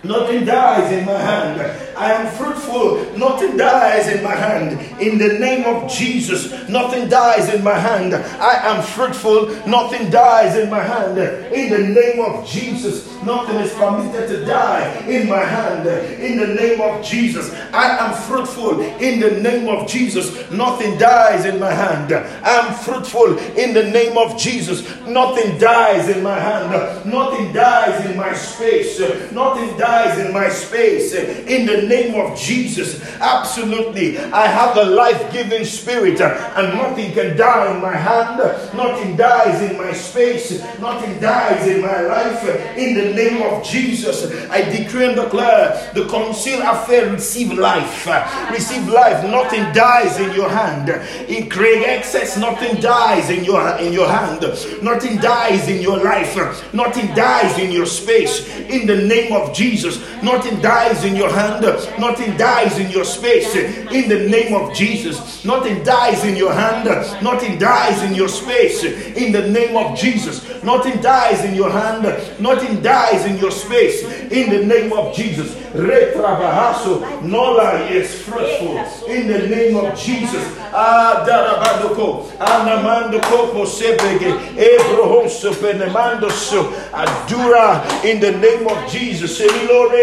Nothing 0.04 0.44
dies 0.44 0.92
in 0.92 1.04
my 1.06 1.16
hand. 1.16 1.61
I 1.97 2.12
am 2.12 2.26
fruitful. 2.35 3.16
Nothing 3.16 3.56
dies 3.56 4.09
in 4.09 4.25
my 4.25 4.35
hand. 4.35 4.80
In 5.00 5.16
the 5.16 5.38
name 5.38 5.64
of 5.64 5.88
Jesus, 5.88 6.68
nothing 6.68 7.09
dies 7.09 7.54
in 7.54 7.62
my 7.62 7.78
hand. 7.78 8.14
I 8.14 8.54
am 8.66 8.82
fruitful. 8.82 9.47
Nothing 9.64 10.11
dies 10.11 10.56
in 10.56 10.68
my 10.68 10.82
hand. 10.82 11.18
In 11.52 11.71
the 11.71 12.00
name 12.00 12.21
of 12.21 12.44
Jesus, 12.49 13.06
nothing 13.23 13.56
is 13.56 13.73
permitted 13.75 14.28
to 14.28 14.44
die 14.44 15.06
in 15.06 15.28
my 15.28 15.44
hand. 15.44 15.87
In 16.21 16.38
the 16.38 16.52
name 16.54 16.80
of 16.80 17.04
Jesus, 17.04 17.54
I 17.73 17.97
am 17.99 18.12
fruitful. 18.23 18.80
In 18.80 19.21
the 19.21 19.40
name 19.40 19.68
of 19.68 19.88
Jesus, 19.88 20.50
nothing 20.50 20.99
dies 20.99 21.44
in 21.44 21.61
my 21.61 21.73
hand. 21.73 22.12
I 22.12 22.66
am 22.66 22.75
fruitful. 22.75 23.38
In 23.56 23.73
the 23.73 23.85
name 23.85 24.18
of 24.18 24.37
Jesus, 24.37 24.82
nothing 25.06 25.59
dies 25.59 26.09
in 26.09 26.25
my 26.25 26.40
hand. 26.40 27.06
Nothing 27.06 27.52
dies 27.52 28.04
in 28.06 28.16
my 28.16 28.35
space. 28.35 28.99
Nothing 29.30 29.78
dies 29.78 29.91
in 30.18 30.32
my 30.32 30.49
space. 30.49 31.14
In 31.14 31.66
the 31.66 31.82
name 31.82 32.14
of 32.14 32.38
Jesus. 32.38 33.00
Absolutely. 33.20 34.18
I 34.18 34.46
have 34.46 34.75
the 34.75 34.84
life 34.84 35.32
giving 35.32 35.64
spirit, 35.64 36.20
and 36.20 36.75
nothing 36.76 37.12
can 37.12 37.37
die 37.37 37.75
in 37.75 37.80
my 37.80 37.94
hand, 37.94 38.38
nothing 38.75 39.16
dies 39.16 39.62
in 39.62 39.76
my 39.76 39.92
space, 39.92 40.62
nothing 40.80 41.18
dies 41.20 41.66
in 41.68 41.80
my 41.82 42.00
life. 42.02 42.42
In 42.76 42.94
the 42.94 43.14
name 43.14 43.42
of 43.42 43.64
Jesus, 43.64 44.32
I 44.50 44.62
decree 44.62 45.06
and 45.06 45.16
declare 45.16 45.90
the 45.94 46.06
concealed 46.06 46.62
affair 46.62 47.11
receive 47.11 47.52
life. 47.52 48.06
Receive 48.50 48.88
life. 48.88 49.25
Nothing 49.28 49.72
dies 49.72 50.18
in 50.18 50.32
your 50.34 50.49
hand. 50.49 50.88
In 51.28 51.49
Craig 51.49 51.84
excess, 51.87 52.37
nothing 52.37 52.80
dies 52.80 53.30
in 53.30 53.44
your 53.44 53.62
in 53.78 53.92
your 53.92 54.08
hand. 54.08 54.42
Nothing 54.82 55.18
dies 55.18 55.68
in 55.68 55.80
your 55.82 56.02
life. 56.02 56.34
Nothing 56.75 57.14
dies 57.14 57.58
in 57.58 57.70
your 57.70 57.87
space. 57.87 58.49
In 58.68 58.87
the 58.87 58.96
name 58.96 59.32
of 59.32 59.54
Jesus, 59.82 60.22
nothing 60.22 60.60
dies 60.60 61.04
in 61.04 61.16
your 61.16 61.30
hand. 61.30 61.62
Nothing 61.98 62.36
dies 62.36 62.78
in 62.78 62.90
your 62.90 63.04
space. 63.04 63.54
In 63.54 64.08
the 64.08 64.28
name 64.28 64.54
of 64.54 64.74
Jesus. 64.74 65.44
Nothing 65.44 65.82
dies 65.82 66.24
in 66.24 66.36
your 66.36 66.52
hand. 66.52 66.86
Nothing 67.22 67.58
dies 67.58 68.02
in 68.02 68.14
your 68.14 68.28
space. 68.28 68.84
In 68.84 69.32
the 69.32 69.48
name 69.48 69.76
of 69.76 69.98
Jesus. 69.98 70.62
Nothing 70.62 71.00
dies 71.00 71.44
in 71.44 71.54
your 71.54 71.70
hand. 71.70 72.04
Nothing 72.40 72.80
dies 72.82 73.26
in 73.26 73.38
your 73.38 73.50
space. 73.50 74.02
In 74.30 74.50
the 74.50 74.64
name 74.64 74.92
of 74.92 75.14
Jesus. 75.14 75.54
Retrabahaso. 75.74 77.22
Nola 77.22 77.80
is 77.88 78.22
fruitful. 78.22 78.78
In 79.08 79.26
the 79.26 79.48
name 79.48 79.76
of 79.76 79.98
Jesus. 79.98 80.44
Ah, 80.72 81.24
darabadoko. 81.26 82.30
Anamando 82.38 83.20
kopo 83.20 83.66
sebege. 83.66 84.30
Ebrohoso 84.56 85.52
penemandoso. 85.54 86.72
Adura. 86.92 87.82
In 88.04 88.20
the 88.20 88.32
name 88.32 88.68
of 88.68 88.90
Jesus. 88.90 89.40
Lord, 89.72 89.94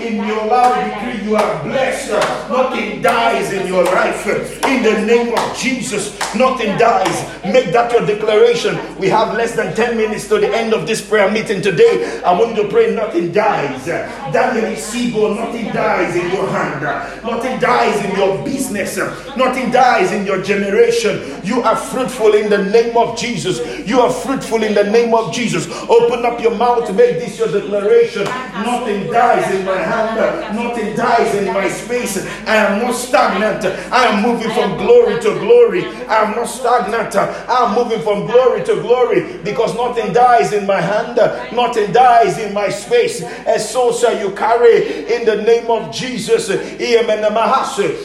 in 0.00 0.16
your 0.26 0.46
life 0.46 0.88
decree 0.88 1.28
you 1.28 1.36
are 1.36 1.62
blessed. 1.62 2.12
Nothing 2.48 3.02
dies 3.02 3.52
in 3.52 3.66
your 3.66 3.84
life. 3.84 4.26
In 4.64 4.82
the 4.82 5.04
name 5.04 5.36
of 5.36 5.56
Jesus, 5.56 6.18
nothing 6.34 6.78
dies. 6.78 7.16
Make 7.44 7.72
that 7.72 7.92
your 7.92 8.06
declaration. 8.06 8.78
We 8.98 9.08
have 9.08 9.36
less 9.36 9.54
than 9.54 9.74
10 9.74 9.98
minutes 9.98 10.28
to 10.28 10.38
the 10.38 10.48
end 10.48 10.72
of 10.72 10.86
this 10.86 11.06
prayer 11.06 11.30
meeting 11.30 11.60
today. 11.60 12.22
I 12.24 12.32
want 12.32 12.56
you 12.56 12.62
to 12.62 12.68
pray, 12.70 12.94
nothing 12.94 13.30
dies. 13.30 13.84
Daniel 14.32 14.72
Isibo, 14.72 15.36
nothing 15.36 15.66
dies 15.74 16.16
in 16.16 16.30
your 16.32 16.48
hand. 16.48 16.82
Nothing 17.22 17.60
dies 17.60 18.02
in 18.06 18.16
your 18.16 18.42
business. 18.44 18.96
Nothing 19.36 19.70
dies 19.70 20.10
in 20.12 20.24
your 20.24 20.42
generation. 20.42 21.38
You 21.44 21.62
are 21.62 21.76
fruitful 21.76 22.32
in 22.34 22.48
the 22.48 22.64
name 22.64 22.96
of 22.96 23.18
Jesus. 23.18 23.60
You 23.86 24.00
are 24.00 24.10
fruitful 24.10 24.62
in 24.62 24.72
the 24.74 24.84
name 24.84 25.12
of 25.12 25.34
Jesus. 25.34 25.68
Open 25.88 26.24
up 26.24 26.40
your 26.40 26.54
mouth, 26.56 26.88
make 26.94 27.18
this 27.18 27.38
your 27.38 27.48
declaration. 27.48 28.24
Nothing 28.24 29.04
dies 29.04 29.17
in 29.50 29.64
my 29.64 29.76
hand. 29.76 30.56
Nothing 30.56 30.96
dies 30.96 31.34
in 31.34 31.52
my 31.52 31.68
space. 31.68 32.16
I 32.46 32.56
am 32.56 32.82
not 32.82 32.94
stagnant. 32.94 33.64
I 33.92 34.06
am 34.06 34.22
moving 34.22 34.50
from 34.50 34.78
glory 34.78 35.20
to 35.20 35.30
glory. 35.38 35.84
I 36.06 36.24
am 36.24 36.36
not 36.36 36.46
stagnant. 36.46 37.14
I 37.16 37.64
am 37.64 37.74
moving 37.74 38.00
from 38.02 38.26
glory 38.26 38.64
to 38.64 38.80
glory 38.80 39.38
because 39.44 39.74
nothing 39.74 40.12
dies 40.12 40.52
in 40.52 40.66
my 40.66 40.80
hand. 40.80 41.16
Nothing 41.54 41.92
dies 41.92 42.38
in 42.38 42.54
my 42.54 42.68
space. 42.68 43.22
And 43.22 43.60
so 43.60 43.92
shall 43.92 44.18
you 44.18 44.34
carry 44.34 45.06
in 45.12 45.24
the 45.24 45.42
name 45.42 45.70
of 45.70 45.92
Jesus. 45.92 46.48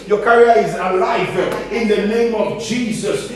Your 0.07 0.23
career 0.23 0.57
is 0.57 0.73
alive 0.75 1.71
in 1.71 1.87
the 1.87 2.07
name 2.07 2.35
of 2.35 2.61
Jesus. 2.61 3.31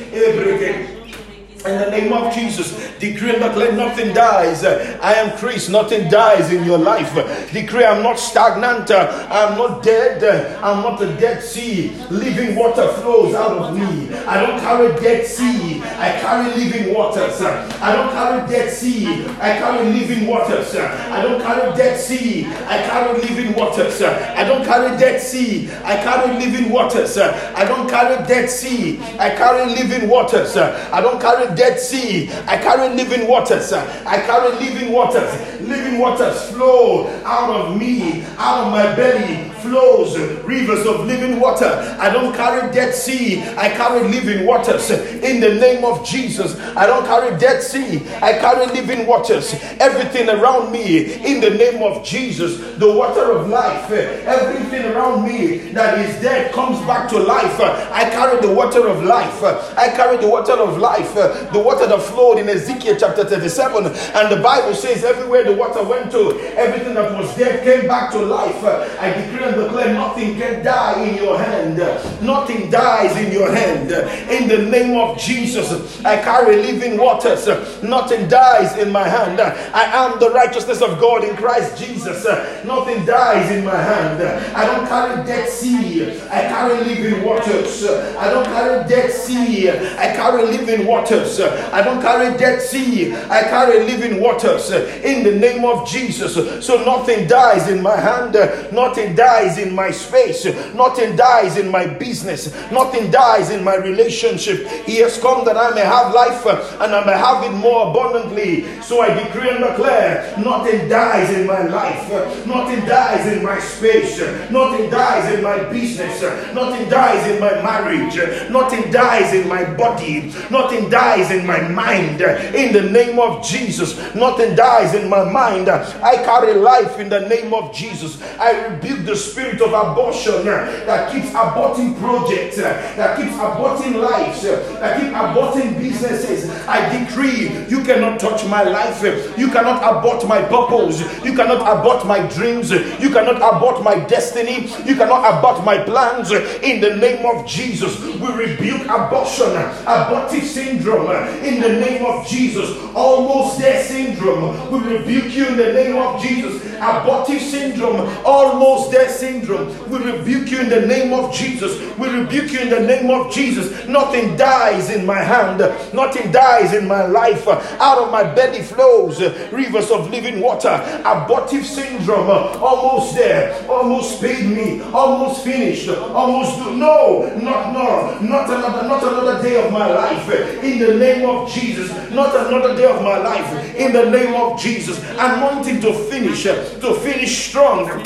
In 1.67 1.79
the 1.79 1.91
name 1.91 2.13
of 2.13 2.33
Jesus, 2.33 2.71
decree 2.97 3.31
and 3.31 3.43
declare 3.43 3.73
nothing 3.73 4.13
dies. 4.13 4.63
I 4.63 5.13
am 5.15 5.37
Christ, 5.37 5.69
nothing 5.69 6.09
dies 6.09 6.53
in 6.53 6.63
your 6.63 6.77
life. 6.77 7.13
Decree 7.51 7.83
I'm 7.83 8.01
not 8.01 8.17
stagnant, 8.17 8.89
I'm 8.89 9.57
not 9.57 9.83
dead, 9.83 10.23
I'm 10.63 10.81
not 10.81 11.01
a 11.01 11.13
dead 11.17 11.43
sea. 11.43 11.89
Living 12.09 12.55
water 12.55 12.87
flows 12.93 13.35
out 13.35 13.57
of 13.57 13.77
me. 13.77 14.15
I 14.25 14.45
don't 14.45 14.61
carry 14.61 14.97
dead 15.01 15.25
sea, 15.25 15.81
I 15.83 16.17
carry 16.21 16.55
living 16.55 16.93
waters. 16.93 17.41
I 17.41 17.93
don't 17.93 18.11
carry 18.13 18.47
dead 18.47 18.71
sea, 18.71 19.25
I 19.41 19.57
carry 19.59 19.89
living 19.89 20.25
waters. 20.25 20.73
I 20.73 21.21
don't 21.21 21.41
carry 21.41 21.75
dead 21.75 21.99
sea, 21.99 22.45
I 22.47 22.77
carry 22.87 23.19
living 23.19 23.53
waters. 23.55 24.01
I 24.01 24.45
don't 24.45 24.65
carry 24.65 24.97
dead 24.97 25.19
sea, 25.19 25.69
I 25.83 25.97
carry 25.97 26.33
living 26.39 26.71
waters. 26.71 27.17
I 27.17 27.65
don't 27.65 27.89
carry 27.89 28.25
dead 28.25 28.49
sea, 28.49 28.99
I 29.19 29.31
carry 29.31 29.65
living 29.75 30.07
waters. 30.07 30.55
I 30.55 31.01
don't 31.01 31.19
carry 31.19 31.56
Dead 31.57 31.79
Sea. 31.79 32.29
I 32.47 32.57
carry 32.57 32.95
living 32.95 33.27
waters. 33.27 33.73
I 33.73 34.21
carry 34.21 34.51
living 34.63 34.93
waters. 34.93 35.59
Living 35.61 35.99
waters 35.99 36.51
flow 36.51 37.07
out 37.25 37.49
of 37.49 37.77
me, 37.77 38.23
out 38.37 38.65
of 38.65 38.71
my 38.71 38.95
belly, 38.95 39.46
flows 39.61 40.17
rivers 40.43 40.85
of 40.85 41.05
living 41.05 41.39
water. 41.39 41.65
I 41.99 42.11
don't 42.11 42.33
carry 42.35 42.71
Dead 42.73 42.93
Sea. 42.93 43.41
I 43.57 43.69
carry 43.69 44.07
living 44.07 44.45
waters. 44.45 44.89
In 44.89 45.39
the 45.39 45.55
name 45.55 45.83
of 45.85 46.05
Jesus, 46.05 46.59
I 46.75 46.85
don't 46.85 47.05
carry 47.05 47.37
Dead 47.37 47.61
Sea. 47.61 48.07
I 48.21 48.33
carry 48.33 48.65
living 48.67 49.07
waters. 49.07 49.53
Everything 49.79 50.29
around 50.29 50.71
me, 50.71 51.13
in 51.25 51.41
the 51.41 51.51
name 51.51 51.83
of 51.83 52.05
Jesus, 52.05 52.59
the 52.77 52.91
water 52.91 53.31
of 53.31 53.49
life, 53.49 53.91
everything 53.91 54.85
around 54.91 55.27
me 55.27 55.57
that 55.71 55.97
is 55.99 56.21
dead 56.21 56.53
comes 56.53 56.79
back 56.85 57.09
to 57.09 57.19
life. 57.19 57.59
I 57.59 58.09
carry 58.09 58.39
the 58.41 58.53
water 58.53 58.87
of 58.87 59.03
life. 59.03 59.43
I 59.77 59.89
carry 59.89 60.17
the 60.17 60.27
water 60.27 60.53
of 60.53 60.77
life 60.77 61.13
the 61.13 61.59
water 61.59 61.87
that 61.87 62.01
flowed 62.01 62.39
in 62.39 62.49
Ezekiel 62.49 62.95
chapter 62.99 63.23
37. 63.25 63.85
And 63.85 64.31
the 64.31 64.41
Bible 64.41 64.73
says, 64.73 65.03
everywhere 65.03 65.43
the 65.43 65.53
water 65.53 65.83
went 65.83 66.11
to, 66.11 66.39
everything 66.55 66.93
that 66.93 67.11
was 67.13 67.35
dead 67.35 67.63
came 67.63 67.87
back 67.87 68.11
to 68.11 68.19
life. 68.19 68.63
I 68.99 69.13
decree 69.13 69.46
declare 69.55 69.93
nothing 69.93 70.37
can 70.37 70.63
die 70.63 71.03
in 71.03 71.15
your 71.15 71.37
hand. 71.37 71.77
Nothing 72.21 72.69
dies 72.69 73.15
in 73.17 73.31
your 73.31 73.51
hand. 73.51 73.91
In 74.29 74.47
the 74.47 74.69
name 74.69 74.97
of 74.97 75.17
Jesus, 75.17 76.03
I 76.03 76.17
carry 76.17 76.57
living 76.57 76.97
waters. 76.97 77.47
Nothing 77.83 78.27
dies 78.27 78.77
in 78.77 78.91
my 78.91 79.07
hand. 79.07 79.39
I 79.39 79.83
am 79.83 80.19
the 80.19 80.31
righteousness 80.31 80.81
of 80.81 80.99
God 80.99 81.23
in 81.23 81.35
Christ 81.35 81.77
Jesus. 81.77 82.25
Nothing 82.65 83.05
dies 83.05 83.51
in 83.51 83.63
my 83.65 83.75
hand. 83.75 84.21
I 84.55 84.65
don't 84.65 84.87
carry 84.87 85.25
dead 85.25 85.49
sea. 85.49 86.19
I 86.29 86.41
carry 86.41 86.83
living 86.83 87.23
waters. 87.23 87.85
I 87.85 88.31
don't 88.31 88.45
carry 88.45 88.87
dead 88.87 89.11
sea. 89.11 89.69
I 89.69 90.15
carry 90.15 90.43
living 90.45 90.85
waters. 90.85 91.39
I 91.39 91.81
don't 91.83 92.01
carry 92.01 92.37
dead 92.37 92.61
sea. 92.61 93.13
I 93.13 93.41
carry 93.43 93.83
living 93.85 94.21
waters 94.21 94.71
in 94.71 95.23
the 95.23 95.35
name 95.35 95.65
of 95.65 95.87
Jesus. 95.87 96.35
So 96.65 96.83
nothing 96.83 97.27
dies 97.27 97.69
in 97.69 97.81
my 97.81 97.95
hand. 97.95 98.33
Nothing 98.73 99.15
dies 99.15 99.36
in 99.57 99.75
my 99.75 99.91
space. 99.91 100.45
Nothing 100.73 101.15
dies 101.15 101.57
in 101.57 101.69
my 101.69 101.85
business. 101.85 102.53
Nothing 102.71 103.11
dies 103.11 103.49
in 103.51 103.63
my 103.63 103.75
relationship. 103.75 104.67
He 104.85 104.97
has 104.97 105.19
come 105.19 105.45
that 105.45 105.57
I 105.57 105.73
may 105.75 105.85
have 105.85 106.13
life 106.13 106.45
and 106.45 106.95
I 106.95 107.05
may 107.05 107.17
have 107.17 107.43
it 107.43 107.55
more 107.55 107.89
abundantly. 107.89 108.81
So 108.81 109.01
I 109.01 109.13
decree 109.13 109.49
and 109.49 109.63
declare 109.63 110.33
nothing 110.37 110.89
dies 110.89 111.29
in 111.37 111.45
my 111.45 111.63
life. 111.63 112.09
Nothing 112.45 112.85
dies 112.85 113.27
in 113.31 113.43
my 113.43 113.59
space. 113.59 114.19
Nothing 114.49 114.89
dies 114.89 115.33
in 115.33 115.43
my 115.43 115.63
business. 115.71 116.21
Nothing 116.53 116.89
dies 116.89 117.27
in 117.31 117.39
my 117.39 117.53
marriage. 117.61 118.15
Nothing 118.49 118.91
dies 118.91 119.33
in 119.33 119.47
my 119.47 119.63
body. 119.75 120.33
Nothing 120.49 120.89
dies 120.89 121.31
in 121.31 121.45
my 121.45 121.67
mind. 121.67 122.21
In 122.21 122.73
the 122.73 122.89
name 122.89 123.19
of 123.19 123.45
Jesus. 123.45 123.97
Nothing 124.15 124.55
dies 124.55 124.93
in 124.95 125.09
my 125.09 125.29
mind. 125.29 125.69
I 125.69 126.15
carry 126.23 126.53
life 126.53 126.99
in 126.99 127.09
the 127.09 127.27
name 127.27 127.53
of 127.53 127.73
Jesus. 127.73 128.21
I 128.39 128.67
rebuke 128.67 129.05
the 129.05 129.15
spirit 129.29 129.61
of 129.61 129.73
abortion 129.73 130.47
eh, 130.47 130.85
that 130.85 131.11
keeps 131.11 131.29
aborting 131.31 131.97
projects, 131.99 132.57
eh, 132.57 132.95
that 132.95 133.17
keeps 133.17 133.35
aborting 133.35 133.95
lives, 134.01 134.45
eh, 134.45 134.79
that 134.79 134.99
keeps 134.99 135.13
aborting 135.13 135.77
businesses. 135.79 136.49
I 136.67 136.79
decree 136.97 137.65
you 137.69 137.83
cannot 137.83 138.19
touch 138.19 138.45
my 138.45 138.63
life. 138.63 139.03
You 139.37 139.49
cannot 139.49 139.81
abort 139.83 140.27
my 140.27 140.41
purpose. 140.41 141.01
You 141.23 141.35
cannot 141.35 141.61
abort 141.61 142.05
my 142.05 142.25
dreams. 142.27 142.71
You 142.71 143.09
cannot 143.09 143.37
abort 143.37 143.83
my 143.83 143.99
destiny. 144.05 144.67
You 144.85 144.95
cannot 144.95 145.23
abort 145.37 145.63
my 145.65 145.83
plans. 145.83 146.31
In 146.31 146.81
the 146.81 146.95
name 146.95 147.25
of 147.25 147.45
Jesus, 147.47 147.99
we 148.19 148.27
rebuke 148.33 148.83
abortion, 148.85 149.51
abortive 149.85 150.43
syndrome. 150.43 151.11
In 151.43 151.61
the 151.61 151.73
name 151.79 152.05
of 152.05 152.27
Jesus, 152.27 152.77
almost 152.93 153.59
there 153.59 153.83
syndrome. 153.83 154.71
We 154.71 154.97
rebuke 154.97 155.33
you 155.33 155.47
in 155.47 155.57
the 155.57 155.73
name 155.73 155.97
of 155.97 156.21
Jesus. 156.21 156.66
Abortive 156.79 157.41
syndrome, 157.41 158.07
almost 158.25 158.91
there 158.91 159.09
syndrome. 159.09 159.67
We 159.89 159.97
rebuke 159.99 160.51
you 160.51 160.59
in 160.59 160.69
the 160.69 160.85
name 160.85 161.13
of 161.13 161.33
Jesus. 161.33 161.79
We 161.97 162.09
rebuke 162.09 162.51
you 162.51 162.59
in 162.59 162.69
the 162.69 162.79
name 162.79 163.09
of 163.09 163.33
Jesus. 163.33 163.87
Nothing 163.87 164.35
dies 164.37 164.89
in 164.89 165.05
my 165.05 165.21
hand. 165.21 165.59
Nothing 165.93 166.31
dies 166.31 166.73
in 166.73 166.87
my 166.87 167.05
life. 167.05 167.47
Out 167.47 167.97
of 167.99 168.11
my 168.11 168.23
belly 168.23 168.61
flows 168.61 169.21
rivers 169.51 169.91
of 169.91 170.09
living 170.09 170.41
water. 170.41 170.69
Abortive 171.05 171.65
syndrome, 171.65 172.29
almost 172.29 173.15
there, 173.15 173.65
almost 173.69 174.21
paid 174.21 174.45
me, 174.45 174.81
almost 174.93 175.43
finished, 175.43 175.89
almost 175.89 176.57
do. 176.57 176.75
No, 176.75 177.29
not 177.41 177.73
no, 177.73 178.19
not 178.19 178.49
another, 178.49 178.87
not 178.87 179.03
another 179.03 179.41
day 179.41 179.63
of 179.63 179.71
my 179.71 179.87
life. 179.87 180.29
In 180.63 180.79
the 180.79 180.93
name 180.95 181.27
of 181.27 181.49
Jesus, 181.51 181.89
not 182.11 182.35
another 182.35 182.75
day 182.75 182.85
of 182.85 183.01
my 183.01 183.17
life. 183.17 183.75
In 183.75 183.93
the 183.93 184.09
name 184.09 184.33
of 184.35 184.59
Jesus, 184.59 185.01
anointing 185.17 185.81
to 185.81 185.93
finish, 186.09 186.45
to 186.81 186.93
finish 186.95 187.49
strong 187.49 188.03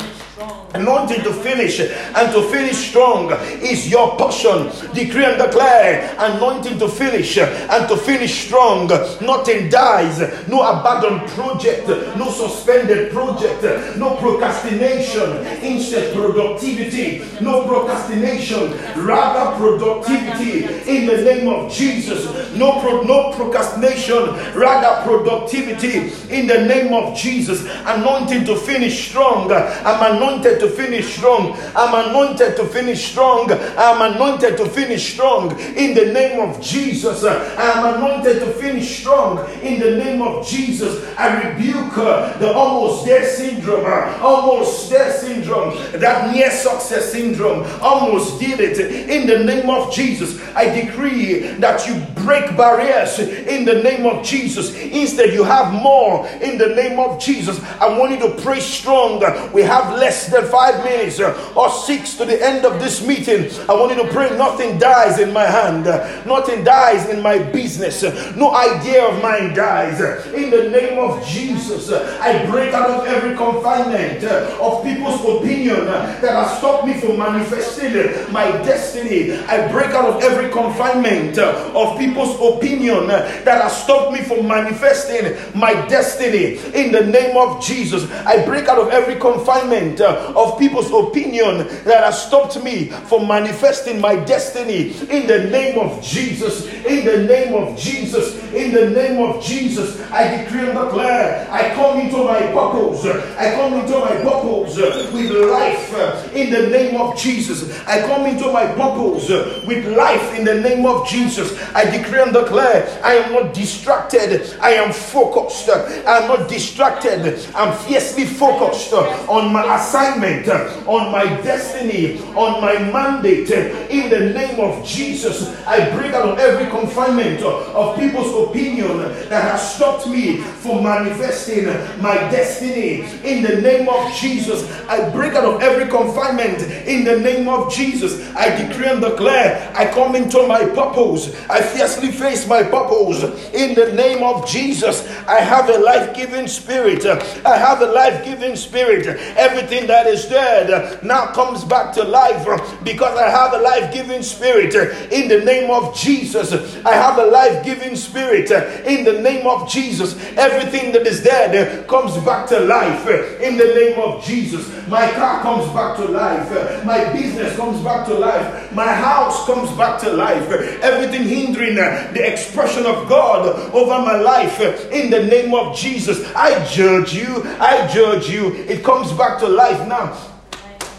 Anointed 0.74 1.22
to 1.24 1.32
finish 1.34 1.80
and 1.80 2.32
to 2.32 2.42
finish 2.50 2.88
strong 2.88 3.30
is 3.60 3.90
your 3.90 4.16
portion. 4.16 4.70
Decree 4.94 5.26
and 5.26 5.36
declare 5.36 6.14
anointing 6.18 6.78
to 6.78 6.88
finish 6.88 7.36
and 7.36 7.88
to 7.88 7.96
finish 7.96 8.46
strong. 8.46 8.88
Nothing 9.20 9.68
dies, 9.68 10.18
no 10.48 10.62
abandoned 10.62 11.28
project, 11.30 11.88
no 12.16 12.30
suspended 12.30 13.12
project, 13.12 13.62
no 13.98 14.16
procrastination, 14.16 15.46
instead 15.62 16.14
productivity, 16.14 17.22
no 17.42 17.66
procrastination, 17.66 18.72
rather 19.04 19.54
productivity 19.58 20.64
in 20.88 21.06
the 21.06 21.22
name 21.22 21.48
of 21.48 21.70
Jesus. 21.70 22.24
No, 22.54 22.80
pro- 22.80 23.02
no 23.02 23.32
procrastination, 23.32 24.24
rather 24.58 25.02
productivity 25.06 26.12
in 26.34 26.46
the 26.46 26.64
name 26.66 26.94
of 26.94 27.14
Jesus. 27.14 27.66
Anointing 27.84 28.46
to 28.46 28.56
finish 28.56 29.10
strong. 29.10 29.52
I'm 29.52 30.16
anointed 30.16 30.61
to 30.62 30.70
finish 30.70 31.16
strong. 31.16 31.58
I'm 31.74 32.08
anointed 32.08 32.56
to 32.56 32.64
finish 32.66 33.10
strong. 33.10 33.50
I'm 33.52 34.14
anointed 34.14 34.56
to 34.58 34.66
finish 34.66 35.12
strong 35.12 35.58
in 35.76 35.94
the 35.94 36.12
name 36.12 36.40
of 36.40 36.60
Jesus. 36.62 37.24
I'm 37.24 37.94
anointed 37.96 38.38
to 38.40 38.52
finish 38.54 39.00
strong 39.00 39.48
in 39.60 39.80
the 39.80 39.96
name 40.02 40.22
of 40.22 40.46
Jesus. 40.46 41.04
I 41.18 41.50
rebuke 41.50 41.98
uh, 41.98 42.38
the 42.38 42.52
almost 42.52 43.04
there 43.04 43.26
syndrome, 43.26 43.84
uh, 43.84 44.18
almost 44.22 44.88
there 44.90 45.12
syndrome, 45.12 45.74
that 46.00 46.32
near 46.32 46.50
success 46.50 47.12
syndrome. 47.12 47.66
Almost 47.80 48.40
did 48.40 48.60
it 48.60 48.78
in 49.10 49.26
the 49.26 49.44
name 49.44 49.68
of 49.68 49.92
Jesus. 49.92 50.40
I 50.54 50.64
decree 50.68 51.40
that 51.58 51.86
you 51.86 51.94
break 52.22 52.56
barriers 52.56 53.18
in 53.18 53.64
the 53.64 53.82
name 53.82 54.06
of 54.06 54.24
Jesus. 54.24 54.74
Instead, 54.76 55.32
you 55.32 55.44
have 55.44 55.72
more 55.72 56.26
in 56.40 56.58
the 56.58 56.68
name 56.68 56.98
of 57.00 57.20
Jesus. 57.20 57.60
I 57.80 57.98
want 57.98 58.12
you 58.12 58.28
to 58.28 58.42
pray 58.42 58.60
strong. 58.60 59.22
We 59.52 59.62
have 59.62 59.98
less 59.98 60.28
than 60.28 60.44
five 60.52 60.84
minutes 60.84 61.18
uh, 61.18 61.32
or 61.56 61.70
six 61.70 62.14
to 62.18 62.26
the 62.26 62.36
end 62.44 62.66
of 62.66 62.78
this 62.78 63.00
meeting, 63.06 63.48
I 63.70 63.72
want 63.72 63.96
you 63.96 64.04
to 64.04 64.12
pray 64.12 64.28
nothing 64.36 64.78
dies 64.78 65.18
in 65.18 65.32
my 65.32 65.44
hand, 65.44 65.86
nothing 66.26 66.62
dies 66.62 67.08
in 67.08 67.22
my 67.22 67.38
business, 67.38 68.02
no 68.36 68.54
idea 68.54 69.00
of 69.08 69.22
mine 69.22 69.54
dies. 69.54 69.98
In 70.34 70.50
the 70.50 70.68
name 70.68 70.98
of 70.98 71.24
Jesus, 71.26 71.90
I 71.90 72.44
break 72.50 72.74
out 72.74 72.90
of 72.90 73.06
every 73.06 73.34
confinement 73.34 74.24
uh, 74.24 74.58
of 74.60 74.84
people's 74.84 75.20
opinion 75.24 75.88
uh, 75.88 76.20
that 76.20 76.34
has 76.36 76.58
stopped 76.58 76.86
me 76.86 77.00
from 77.00 77.16
manifesting 77.18 77.94
my 78.30 78.44
destiny. 78.62 79.32
I 79.48 79.72
break 79.72 79.90
out 79.96 80.04
of 80.04 80.22
every 80.22 80.50
confinement 80.50 81.38
of 81.38 81.98
people's 81.98 82.36
opinion 82.36 83.08
that 83.08 83.62
has 83.62 83.72
stopped 83.84 84.12
me 84.12 84.20
from 84.20 84.46
manifesting 84.46 85.24
my 85.58 85.72
destiny. 85.88 86.58
In 86.74 86.92
the 86.92 87.06
name 87.06 87.36
of 87.36 87.64
Jesus, 87.64 88.10
I 88.26 88.44
break 88.44 88.68
out 88.68 88.78
of 88.78 88.88
every 88.90 89.16
confinement 89.16 90.00
of 90.02 90.41
of 90.42 90.58
people's 90.58 90.90
opinion 90.92 91.58
that 91.84 92.04
has 92.04 92.26
stopped 92.26 92.62
me 92.62 92.86
from 93.08 93.26
manifesting 93.28 94.00
my 94.00 94.16
destiny. 94.16 94.92
In 95.10 95.26
the 95.26 95.50
name 95.50 95.78
of 95.78 96.02
Jesus, 96.02 96.66
in 96.84 97.04
the 97.04 97.24
name 97.24 97.54
of 97.54 97.78
Jesus, 97.78 98.42
in 98.52 98.72
the 98.72 98.90
name 98.90 99.22
of 99.22 99.42
Jesus, 99.42 100.00
I 100.10 100.42
decree 100.42 100.68
and 100.68 100.78
declare 100.78 101.48
I 101.50 101.74
come 101.74 102.00
into 102.00 102.18
my 102.24 102.40
purpose. 102.52 103.04
I 103.38 103.54
come 103.54 103.74
into 103.74 103.98
my 103.98 104.16
purpose 104.22 104.76
with 105.12 105.30
life 105.30 106.34
in 106.34 106.50
the 106.50 106.68
name 106.68 107.00
of 107.00 107.16
Jesus. 107.16 107.80
I 107.86 108.00
come 108.02 108.26
into 108.26 108.52
my 108.52 108.66
purpose 108.66 109.28
with 109.66 109.86
life 109.96 110.38
in 110.38 110.44
the 110.44 110.60
name 110.60 110.86
of 110.86 111.06
Jesus. 111.06 111.58
I 111.74 111.84
decree 111.84 112.20
and 112.20 112.32
declare 112.32 113.00
I 113.04 113.14
am 113.14 113.32
not 113.32 113.54
distracted. 113.54 114.54
I 114.60 114.72
am 114.72 114.92
focused. 114.92 115.68
I 115.68 116.18
am 116.18 116.28
not 116.28 116.48
distracted. 116.48 117.46
I'm 117.54 117.76
fiercely 117.84 118.26
focused 118.26 118.92
on 118.92 119.52
my 119.52 119.76
assignment 119.76 120.31
assignment, 120.32 120.48
uh, 120.48 120.90
on 120.90 121.12
my 121.12 121.24
destiny, 121.42 122.20
on 122.34 122.60
my 122.60 122.78
mandate. 122.92 123.50
Uh, 123.50 123.88
in 123.88 124.10
the 124.10 124.32
name 124.32 124.60
of 124.60 124.84
Jesus, 124.86 125.56
I 125.66 125.90
break 125.96 126.12
out 126.12 126.28
of 126.28 126.38
every 126.38 126.70
confinement 126.70 127.42
uh, 127.42 127.72
of 127.72 127.98
people's 127.98 128.48
opinion 128.48 128.98
that 129.28 129.42
has 129.42 129.74
stopped 129.74 130.06
me 130.06 130.38
from 130.38 130.82
manifesting 130.84 131.66
my 132.00 132.14
destiny. 132.30 133.02
In 133.24 133.42
the 133.42 133.60
name 133.60 133.88
of 133.88 134.12
Jesus, 134.14 134.70
I 134.88 135.08
break 135.10 135.34
out 135.34 135.44
of 135.44 135.62
every 135.62 135.88
confinement. 135.88 136.62
In 136.86 137.04
the 137.04 137.18
name 137.18 137.48
of 137.48 137.72
Jesus, 137.72 138.34
I 138.34 138.50
decree 138.66 138.88
and 138.88 139.00
declare 139.00 139.72
I 139.74 139.86
come 139.86 140.14
into 140.16 140.46
my 140.46 140.64
purpose. 140.64 141.34
I 141.48 141.60
fiercely 141.60 142.10
face 142.10 142.46
my 142.46 142.62
purpose. 142.62 143.22
In 143.52 143.74
the 143.74 143.92
name 143.92 144.22
of 144.22 144.48
Jesus, 144.48 145.06
I 145.26 145.40
have 145.40 145.68
a 145.68 145.78
life 145.78 146.14
giving 146.14 146.46
spirit. 146.46 147.04
I 147.06 147.56
have 147.56 147.82
a 147.82 147.86
life 147.86 148.24
giving 148.24 148.56
spirit. 148.56 149.06
Everything 149.36 149.86
that 149.86 150.06
is 150.06 150.21
dead 150.26 151.02
now 151.02 151.26
comes 151.32 151.64
back 151.64 151.92
to 151.94 152.04
life 152.04 152.44
because 152.84 153.18
I 153.18 153.28
have 153.28 153.54
a 153.54 153.58
life 153.58 153.92
giving 153.92 154.22
spirit 154.22 154.74
in 155.12 155.28
the 155.28 155.44
name 155.44 155.70
of 155.70 155.96
Jesus. 155.96 156.52
I 156.84 156.92
have 156.92 157.18
a 157.18 157.26
life 157.26 157.64
giving 157.64 157.96
spirit 157.96 158.50
in 158.86 159.04
the 159.04 159.20
name 159.20 159.46
of 159.46 159.68
Jesus. 159.68 160.14
Everything 160.36 160.92
that 160.92 161.06
is 161.06 161.22
dead 161.22 161.86
comes 161.88 162.16
back 162.24 162.48
to 162.48 162.60
life 162.60 163.06
in 163.40 163.56
the 163.56 163.64
name 163.64 163.98
of 164.00 164.24
Jesus. 164.24 164.70
My 164.88 165.10
car 165.12 165.40
comes 165.42 165.72
back 165.72 165.96
to 165.98 166.04
life. 166.06 166.84
My 166.84 167.12
business 167.12 167.56
comes 167.56 167.82
back 167.82 168.06
to 168.06 168.14
life. 168.14 168.72
My 168.72 168.92
house 168.92 169.46
comes 169.46 169.70
back 169.76 170.00
to 170.02 170.12
life. 170.12 170.50
Everything 170.82 171.26
hindering 171.26 171.76
the 171.76 172.32
expression 172.32 172.86
of 172.86 173.08
God 173.08 173.70
over 173.72 173.98
my 174.04 174.16
life 174.16 174.60
in 174.90 175.10
the 175.10 175.22
name 175.24 175.54
of 175.54 175.76
Jesus. 175.76 176.24
I 176.34 176.64
judge 176.66 177.14
you. 177.14 177.42
I 177.60 177.86
judge 177.86 178.28
you. 178.28 178.54
It 178.54 178.84
comes 178.84 179.12
back 179.12 179.38
to 179.40 179.48
life 179.48 179.86
now 179.88 180.01
come. 180.02 180.31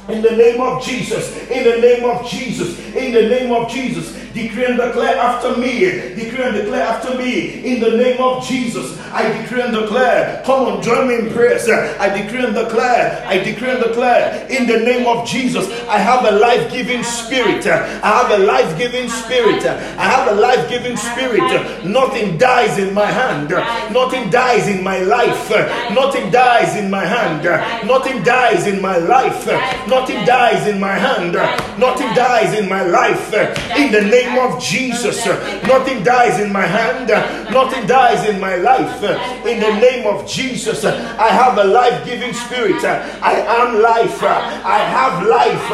In 0.09 0.21
the 0.21 0.31
name 0.31 0.59
of 0.59 0.83
Jesus, 0.83 1.49
in 1.49 1.63
the 1.63 1.79
name 1.79 2.03
of 2.03 2.29
Jesus, 2.29 2.77
in 2.93 3.13
the 3.13 3.21
name 3.29 3.53
of 3.53 3.71
Jesus, 3.71 4.11
decree 4.33 4.65
and 4.65 4.77
declare 4.77 5.15
after 5.15 5.55
me, 5.55 5.79
decree 6.15 6.43
and 6.43 6.55
declare 6.55 6.83
after 6.83 7.17
me, 7.17 7.63
in 7.63 7.79
the 7.79 7.91
name 7.95 8.19
of 8.19 8.45
Jesus, 8.45 8.99
I 9.13 9.31
decree 9.41 9.61
and 9.61 9.71
declare. 9.71 10.41
Come 10.45 10.65
on, 10.65 10.81
join 10.83 11.07
me 11.07 11.15
in 11.15 11.29
prayer, 11.31 11.57
sir. 11.57 11.95
I 11.99 12.09
decree 12.09 12.43
and 12.43 12.53
declare, 12.53 13.23
I 13.27 13.37
decree 13.37 13.69
and 13.69 13.81
declare, 13.81 14.45
in 14.49 14.67
the 14.67 14.79
name 14.79 15.07
of 15.07 15.25
Jesus, 15.25 15.67
I 15.87 15.99
have 15.99 16.25
a 16.25 16.31
life 16.37 16.69
giving 16.71 17.03
spirit. 17.03 17.65
I 17.65 18.01
have 18.01 18.31
a 18.31 18.43
life 18.43 18.77
giving 18.77 19.07
spirit. 19.07 19.63
I 19.65 20.03
have 20.03 20.27
a 20.35 20.35
life 20.35 20.67
giving 20.67 20.97
spirit. 20.97 21.85
Nothing 21.85 22.37
dies 22.37 22.77
in 22.77 22.93
my 22.93 23.05
hand, 23.05 23.49
nothing 23.93 24.29
dies 24.29 24.67
in 24.67 24.83
my 24.83 24.99
life, 24.99 25.49
nothing 25.93 26.29
dies 26.31 26.75
in 26.75 26.89
my 26.89 27.05
hand, 27.05 27.43
nothing 27.87 28.21
dies 28.23 28.67
in 28.67 28.81
my 28.81 28.97
life. 28.97 29.47
Nothing 29.93 30.25
dies 30.25 30.67
in 30.67 30.79
my 30.79 30.95
hand. 31.07 31.33
Nothing 31.77 32.11
dies 32.15 32.57
in 32.57 32.67
my 32.67 32.83
life. 32.83 33.33
In 33.77 33.91
the 33.91 34.01
name 34.01 34.39
of 34.39 34.59
Jesus. 34.61 35.25
Nothing 35.73 36.03
dies 36.03 36.39
in 36.39 36.51
my 36.51 36.65
hand. 36.65 37.09
Nothing 37.53 37.85
dies 37.85 38.27
in 38.27 38.39
my 38.39 38.55
life. 38.55 39.03
In 39.45 39.59
the 39.59 39.73
name 39.85 40.07
of 40.07 40.27
Jesus. 40.27 40.83
I 40.85 41.29
have 41.41 41.57
a 41.59 41.63
life 41.63 42.03
giving 42.05 42.33
spirit. 42.33 42.83
I 42.83 43.35
am 43.59 43.81
life. 43.81 44.23
I 44.23 44.79
have 44.97 45.15
life. 45.27 45.67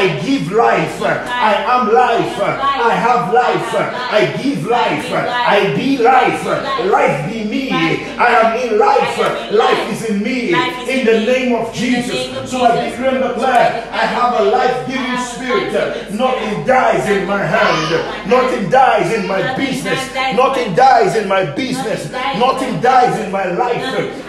I 0.00 0.02
give 0.26 0.50
life. 0.50 1.02
I 1.02 1.54
am 1.74 1.92
life. 1.92 2.36
I 2.90 2.92
have 3.06 3.32
life. 3.32 3.70
I 4.18 4.20
give 4.42 4.66
life. 4.66 5.06
I 5.12 5.74
be 5.76 5.98
life. 5.98 6.44
Life 6.90 7.32
be 7.32 7.44
me. 7.44 7.70
I 8.18 8.28
am 8.40 8.48
in 8.58 8.78
life. 8.78 9.18
Life 9.52 9.92
is 9.92 10.10
in 10.10 10.22
me. 10.22 10.54
In 10.88 11.06
the 11.06 11.20
name 11.26 11.54
of 11.54 11.72
Jesus. 11.74 12.50
So 12.50 12.62
I 12.64 12.90
decree 12.90 13.08
and 13.08 13.22
declare 13.22 13.88
I 13.92 14.04
have 14.06 14.40
a 14.40 14.44
life 14.44 14.86
giving 14.86 15.18
spirit. 15.18 15.72
Nothing 16.12 16.66
dies 16.66 17.08
in 17.08 17.26
my 17.26 17.42
hand. 17.42 18.28
Nothing 18.28 18.70
dies 18.70 19.12
in 19.14 19.26
my 19.26 19.56
business. 19.56 20.14
Nothing 20.34 20.74
dies 20.74 21.16
in 21.16 21.28
my 21.28 21.44
business. 21.44 22.10
Nothing 22.38 22.80
dies 22.80 23.18
in 23.24 23.32
my 23.32 23.46
life. 23.46 23.82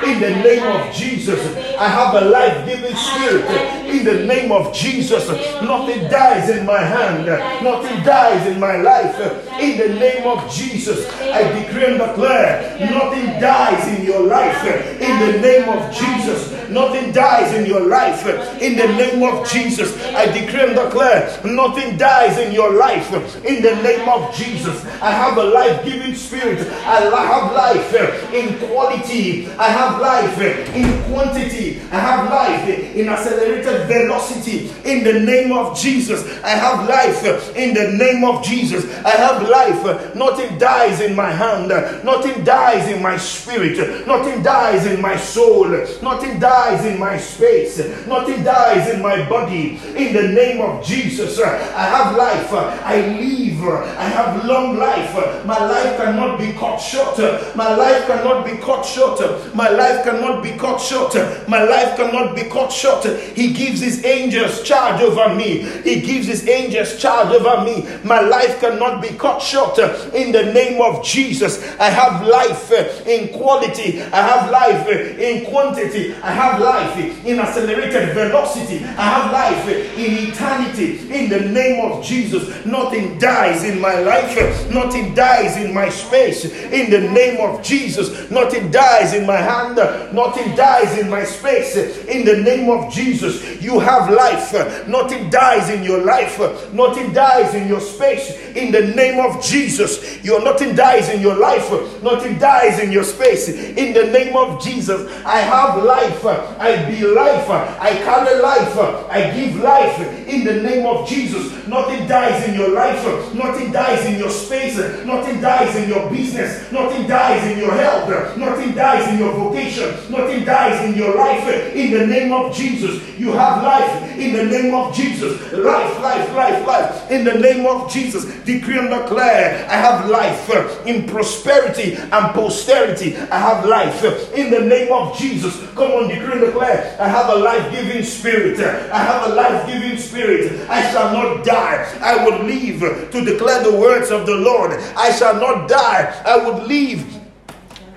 In 0.04 0.20
the 0.20 0.30
name 0.30 0.64
of 0.64 0.94
Jesus, 0.94 1.40
I 1.78 1.88
have 1.88 2.16
a 2.16 2.26
life 2.26 2.66
giving 2.66 2.96
spirit. 2.96 3.46
In 3.86 4.06
the 4.06 4.26
name 4.26 4.52
of 4.52 4.74
Jesus, 4.74 5.28
nothing 5.62 6.10
dies 6.10 6.50
in 6.50 6.66
my 6.66 6.80
hand. 6.80 7.26
Nothing 7.64 8.04
dies 8.04 8.48
in 8.48 8.60
my 8.60 8.78
life. 8.78 9.16
In 9.60 9.78
the 9.78 10.00
name 10.00 10.26
of 10.26 10.50
Jesus, 10.52 11.08
I 11.22 11.44
decree 11.60 11.86
and 11.86 11.98
declare 12.00 12.78
nothing 12.92 13.26
dies 13.40 13.51
in 13.88 14.06
your 14.06 14.22
life. 14.22 14.64
In 15.00 15.20
the 15.20 15.40
name 15.40 15.70
of 15.70 15.94
Jesus, 15.94 16.70
nothing 16.70 17.12
dies 17.12 17.54
in 17.54 17.66
your 17.66 17.82
life. 17.82 18.26
In 18.62 18.78
the 18.78 18.88
name 18.88 19.12
name 19.22 19.24
of 19.24 19.50
Jesus. 19.50 19.98
I 20.14 20.26
decree 20.26 20.62
and 20.62 20.76
declare 20.76 21.40
nothing 21.46 21.98
dies 21.98 22.38
in 22.38 22.54
your 22.54 22.74
life 22.74 23.12
in 23.46 23.62
the 23.62 23.76
name 23.82 24.08
of 24.08 24.34
Jesus. 24.36 24.86
I 25.02 25.12
have 25.12 25.38
a 25.38 25.44
life 25.44 25.84
giving 25.84 26.16
spirit. 26.16 26.60
I 26.86 27.02
have 27.02 27.52
life 27.54 28.34
in 28.34 28.58
quality. 28.68 29.48
I 29.52 29.70
have 29.70 30.02
life 30.02 30.40
in 30.76 31.04
quantity. 31.12 31.82
I 31.92 32.00
have 32.00 32.30
life 32.30 32.70
in 32.96 33.10
accelerated 33.10 33.88
velocity 33.88 34.70
in 34.86 35.04
the 35.04 35.20
name 35.20 35.52
of 35.52 35.78
Jesus. 35.78 36.26
I 36.44 36.50
have 36.50 36.88
life 36.88 37.56
in 37.56 37.74
the 37.74 37.92
name 37.98 38.24
of 38.24 38.44
Jesus. 38.44 38.86
I 39.04 39.12
have 39.12 39.48
life. 39.50 40.16
Nothing 40.16 40.58
dies 40.58 41.02
in 41.02 41.16
my 41.16 41.32
hand. 41.32 41.70
Nothing 42.04 42.44
dies 42.44 42.88
in 42.90 43.02
my 43.02 43.18
spirit. 43.18 43.41
Nothing 43.48 44.44
dies 44.44 44.86
in 44.86 45.02
my 45.02 45.18
soul. 45.18 45.68
Nothing 46.02 46.40
dies 46.40 46.86
in 46.86 47.00
my 47.00 47.18
space. 47.18 47.78
Nothing 48.08 48.44
dies 48.44 48.94
in 48.94 49.02
my 49.02 49.28
body 49.30 49.80
in 49.96 50.14
the 50.14 50.28
name 50.30 50.62
of 50.62 50.84
Jesus. 50.86 51.40
I 51.40 51.84
have 51.84 52.16
life. 52.16 52.52
I 52.54 53.08
live. 53.20 53.64
I 53.64 54.04
have 54.04 54.46
long 54.46 54.78
life. 54.78 55.14
My 55.46 55.58
life 55.58 55.98
cannot 55.98 56.40
be 56.40 56.54
cut 56.54 56.78
short. 56.78 57.18
My 57.56 57.76
life 57.76 58.08
cannot 58.08 58.46
be 58.46 58.58
cut 58.58 58.84
short. 58.84 59.20
My 59.56 59.70
life 59.70 60.04
cannot 60.04 60.44
be 60.44 60.52
cut 60.52 60.78
short. 60.78 61.16
My 61.48 61.64
life 61.64 61.96
cannot 61.98 62.36
be 62.36 62.44
cut 62.44 62.72
short. 62.72 63.06
He 63.36 63.54
gives 63.54 63.82
his 63.82 64.04
angels 64.06 64.64
charge 64.64 65.02
over 65.02 65.34
me. 65.36 65.64
He 65.84 66.02
gives 66.02 66.28
his 66.28 66.48
angels 66.48 66.98
charge 67.00 67.30
over 67.34 67.64
me. 67.64 67.88
My 68.04 68.22
life 68.22 68.60
cannot 68.60 69.02
be 69.02 69.10
cut 69.10 69.40
short 69.40 69.78
in 70.14 70.32
the 70.32 70.52
name 70.54 70.82
of 70.82 71.04
Jesus. 71.04 71.62
I 71.80 71.90
have 71.90 72.26
life 72.28 72.72
in 73.06 73.30
quality. 73.34 74.02
I 74.02 74.22
have 74.22 74.52
life 74.52 74.88
in 74.88 75.46
quantity. 75.46 76.14
I 76.16 76.32
have 76.32 76.62
life 76.62 77.26
in 77.26 77.40
accelerated 77.40 78.14
velocity. 78.14 78.84
I 78.86 79.02
have 79.02 79.32
life 79.32 79.68
in 79.98 80.30
eternity 80.32 81.12
in 81.12 81.30
the 81.30 81.40
name 81.40 81.92
of 81.92 82.04
Jesus. 82.04 82.66
Nothing 82.66 83.18
dies 83.18 83.64
in 83.64 83.80
my 83.80 84.00
life, 84.00 84.70
nothing 84.72 85.14
dies 85.14 85.58
in 85.58 85.74
my 85.74 85.90
space 85.90 86.46
in 86.46 86.90
the 86.90 87.02
name 87.12 87.40
of 87.42 87.64
Jesus. 87.64 88.30
Nothing 88.30 88.72
dies 88.72 89.14
in 89.14 89.26
my 89.26 89.38
hand, 89.38 89.76
nothing 90.14 90.56
dies 90.56 90.98
in 90.98 91.10
my 91.10 91.24
space 91.24 91.76
in 92.06 92.26
the 92.26 92.38
name 92.38 92.70
of 92.70 92.92
Jesus. 92.94 93.62
You 93.62 93.80
have 93.80 94.10
life, 94.10 94.88
nothing 94.88 95.30
dies 95.30 95.70
in 95.70 95.84
your 95.84 96.04
life, 96.04 96.40
nothing 96.74 97.14
dies 97.14 97.54
in 97.54 97.68
your 97.68 97.82
space 97.82 98.30
in 98.56 98.72
the 98.72 98.94
name 98.96 99.20
of 99.20 99.44
Jesus. 99.44 100.24
Your 100.24 100.44
nothing 100.44 100.76
dies 100.76 101.10
in 101.10 101.22
your 101.22 101.36
life, 101.36 101.70
nothing 102.04 102.38
dies 102.38 102.80
in 102.80 102.92
your 102.92 103.04
space 103.04 103.21
in 103.26 103.94
the 103.94 104.12
name 104.12 104.36
of 104.36 104.62
Jesus. 104.62 105.10
I 105.26 105.40
have 105.40 105.84
life, 105.84 106.26
I 106.26 106.90
be 106.90 107.06
life, 107.06 107.50
I 107.50 107.96
carry 108.04 108.42
life, 108.42 108.78
I 109.10 109.32
give 109.36 109.56
life 109.58 110.00
in 110.28 110.44
the 110.44 110.62
name 110.62 110.86
of 110.86 111.08
Jesus. 111.08 111.68
Nothing 111.68 112.08
dies 112.08 112.48
in 112.48 112.56
your 112.56 112.70
life, 112.70 113.04
nothing 113.34 113.72
dies 113.72 114.06
in 114.06 114.18
your 114.18 114.30
space, 114.30 114.78
nothing 115.06 115.40
dies 115.40 115.76
in 115.76 115.90
your 115.90 116.10
business, 116.10 116.72
nothing 116.72 117.08
dies 117.08 117.46
in 117.52 117.60
your 117.60 117.74
health, 117.74 118.38
nothing 118.38 118.74
dies 118.74 119.08
in 119.10 119.20
your 119.20 119.34
vocation, 119.34 120.12
nothing 120.12 120.44
dies 120.44 120.84
in 120.90 120.96
your 120.96 121.16
life. 121.16 121.48
In 121.76 121.92
the 121.92 122.08
name 122.08 122.32
of 122.32 122.56
Jesus, 122.56 123.02
you 123.20 123.32
have 123.34 123.64
life 123.64 124.18
in 124.18 124.34
the 124.34 124.44
name 124.44 124.74
of 124.74 124.94
Jesus. 124.96 125.40
Life, 125.54 126.00
life, 126.02 126.34
life, 126.34 126.68
life 126.68 127.12
in 127.12 127.24
the 127.24 127.34
name 127.34 127.66
of 127.66 127.92
Jesus. 127.92 128.26
Decree 128.44 128.80
and 128.80 128.90
declare 128.90 129.68
I 129.70 129.76
have 129.76 130.10
life 130.10 130.50
in 130.86 131.08
prosperity 131.08 131.94
and 131.96 132.34
posterity. 132.34 133.11
I 133.18 133.38
have 133.38 133.66
life 133.66 134.04
in 134.34 134.52
the 134.52 134.62
name 134.62 134.92
of 134.92 135.18
Jesus. 135.18 135.60
Come 135.76 135.92
on, 135.92 136.10
decree 136.10 136.34
and 136.34 136.42
declare 136.42 136.98
I 137.00 137.08
have 137.08 137.30
a 137.30 137.36
life 137.36 137.72
giving 137.72 138.04
spirit. 138.04 138.60
I 138.60 138.98
have 139.00 139.32
a 139.32 139.36
life 139.36 139.68
giving 139.68 139.98
spirit. 139.98 140.70
I 140.70 140.92
shall 140.92 141.14
not 141.14 141.46
die. 141.46 141.88
I 142.02 142.26
would 142.26 142.46
live 142.46 143.12
to 143.12 143.26
declare 143.26 143.64
the 143.64 143.78
words 143.78 144.12
of 144.12 144.26
the 144.26 144.36
Lord. 144.36 144.72
I 144.96 145.12
shall 145.12 145.36
not 145.36 145.70
die. 145.70 146.22
I 146.26 146.38
would 146.38 146.68
live 146.68 147.21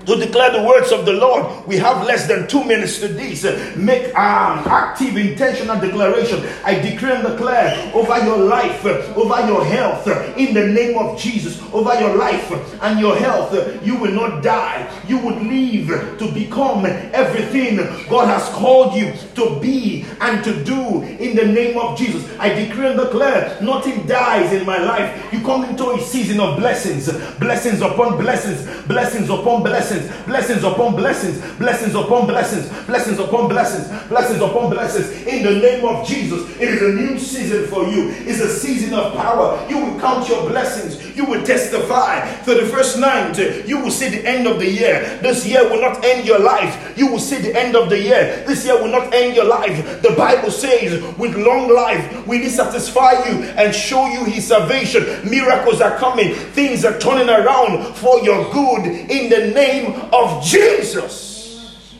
to 0.05 0.15
declare 0.15 0.51
the 0.51 0.63
words 0.63 0.91
of 0.91 1.05
the 1.05 1.13
Lord. 1.13 1.65
We 1.65 1.77
have 1.77 2.05
less 2.05 2.27
than 2.27 2.47
two 2.47 2.63
minutes 2.63 2.99
to 2.99 3.07
this. 3.07 3.43
Make 3.75 4.07
an 4.09 4.13
active, 4.15 5.17
intentional 5.17 5.79
declaration. 5.79 6.47
I 6.63 6.75
decree 6.75 7.11
and 7.11 7.23
declare 7.27 7.91
over 7.93 8.17
your 8.23 8.37
life, 8.37 8.85
over 8.85 9.47
your 9.47 9.65
health, 9.65 10.07
in 10.37 10.53
the 10.53 10.67
name 10.67 10.97
of 10.97 11.19
Jesus, 11.19 11.61
over 11.73 11.99
your 11.99 12.15
life 12.15 12.51
and 12.81 12.99
your 12.99 13.15
health. 13.15 13.53
You 13.85 13.95
will 13.97 14.11
not 14.11 14.43
die. 14.43 14.87
You 15.07 15.17
would 15.19 15.41
live 15.41 16.17
to 16.19 16.31
become 16.31 16.85
everything 16.85 17.77
God 18.09 18.27
has 18.27 18.47
called 18.55 18.93
you 18.93 19.13
to 19.35 19.59
be 19.59 20.05
and 20.21 20.43
to 20.43 20.63
do 20.63 21.01
in 21.03 21.35
the 21.35 21.45
name 21.45 21.77
of 21.77 21.97
Jesus. 21.97 22.29
I 22.39 22.49
decree 22.49 22.87
and 22.87 22.99
declare 22.99 23.57
nothing 23.61 24.05
dies 24.05 24.53
in 24.53 24.65
my 24.65 24.77
life. 24.77 25.33
You 25.33 25.41
come 25.41 25.65
into 25.65 25.91
a 25.91 26.01
season 26.01 26.39
of 26.39 26.57
blessings, 26.57 27.11
blessings 27.37 27.81
upon 27.81 28.17
blessings, 28.17 28.65
blessings 28.85 29.29
upon 29.29 29.63
blessings 29.63 29.94
blessings, 29.99 30.25
blessings 30.25 30.63
upon 30.63 30.95
blessings, 30.95 31.57
blessings 31.57 31.95
upon 31.95 32.27
blessings, 32.27 32.69
blessings 32.85 33.19
upon 33.19 33.47
blessings, 33.47 33.87
blessings 34.07 34.41
upon 34.41 34.69
blessings. 34.69 35.25
In 35.25 35.43
the 35.43 35.59
name 35.59 35.85
of 35.85 36.07
Jesus, 36.07 36.49
it 36.59 36.69
is 36.69 36.81
a 36.81 36.93
new 36.93 37.19
season 37.19 37.67
for 37.67 37.87
you. 37.87 38.09
It's 38.09 38.39
a 38.39 38.49
season 38.49 38.93
of 38.93 39.13
power. 39.13 39.65
You 39.69 39.79
will 39.79 39.99
count 39.99 40.27
your 40.27 40.47
blessings. 40.49 41.04
You 41.15 41.25
will 41.25 41.45
testify. 41.45 42.25
For 42.43 42.55
the 42.55 42.65
first 42.65 42.99
night, 42.99 43.37
you 43.67 43.79
will 43.79 43.91
see 43.91 44.09
the 44.09 44.27
end 44.27 44.47
of 44.47 44.59
the 44.59 44.69
year. 44.69 45.19
This 45.21 45.47
year 45.47 45.63
will 45.69 45.81
not 45.81 46.03
end 46.03 46.27
your 46.27 46.39
life. 46.39 46.97
You 46.97 47.07
will 47.07 47.19
see 47.19 47.37
the 47.37 47.55
end 47.55 47.75
of 47.75 47.89
the 47.89 48.01
year. 48.01 48.43
This 48.47 48.65
year 48.65 48.81
will 48.81 48.91
not 48.91 49.13
end 49.13 49.35
your 49.35 49.45
life. 49.45 50.01
The 50.01 50.11
Bible 50.11 50.51
says, 50.51 51.01
with 51.17 51.35
long 51.35 51.73
life, 51.73 52.27
will 52.27 52.39
He 52.39 52.49
satisfy 52.49 53.11
you 53.27 53.43
and 53.55 53.73
show 53.73 54.07
you 54.07 54.25
His 54.25 54.47
salvation. 54.47 55.03
Miracles 55.29 55.81
are 55.81 55.97
coming. 55.97 56.33
Things 56.33 56.83
are 56.85 56.97
turning 56.99 57.29
around 57.29 57.95
for 57.95 58.19
your 58.19 58.51
good 58.51 58.85
in 58.85 59.29
the 59.29 59.53
name 59.53 59.85
name 59.85 60.09
of 60.11 60.43
Jesus. 60.43 61.95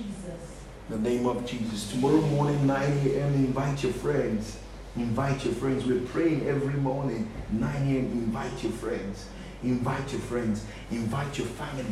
The 0.89 0.99
name 0.99 1.25
of 1.25 1.45
Jesus. 1.45 1.91
Tomorrow 1.91 2.21
morning, 2.21 2.67
9 2.67 2.82
a.m., 3.08 3.34
invite 3.34 3.84
your 3.84 3.93
friends. 3.93 4.58
Invite 4.96 5.44
your 5.46 5.54
friends. 5.54 5.86
We're 5.86 6.02
praying 6.02 6.48
every 6.48 6.76
morning, 6.76 7.30
9 7.52 7.76
a.m. 7.76 8.12
Invite 8.12 8.64
your 8.64 8.72
friends. 8.74 9.28
Invite 9.64 10.12
your 10.12 10.22
friends. 10.22 10.66
Invite 10.92 11.38
your 11.38 11.48
family. 11.48 11.86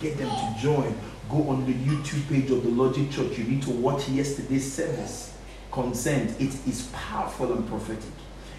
Get 0.00 0.16
them 0.18 0.28
to 0.28 0.60
join. 0.60 0.98
Go 1.30 1.48
on 1.48 1.66
the 1.66 1.72
YouTube 1.72 2.28
page 2.28 2.50
of 2.50 2.62
the 2.62 2.70
Logic 2.70 3.10
Church. 3.10 3.38
You 3.38 3.44
need 3.44 3.62
to 3.62 3.70
watch 3.70 4.08
yesterday's 4.08 4.70
service 4.72 5.36
Consent. 5.76 6.40
It 6.40 6.54
is 6.66 6.88
powerful 6.94 7.52
and 7.52 7.68
prophetic. 7.68 8.02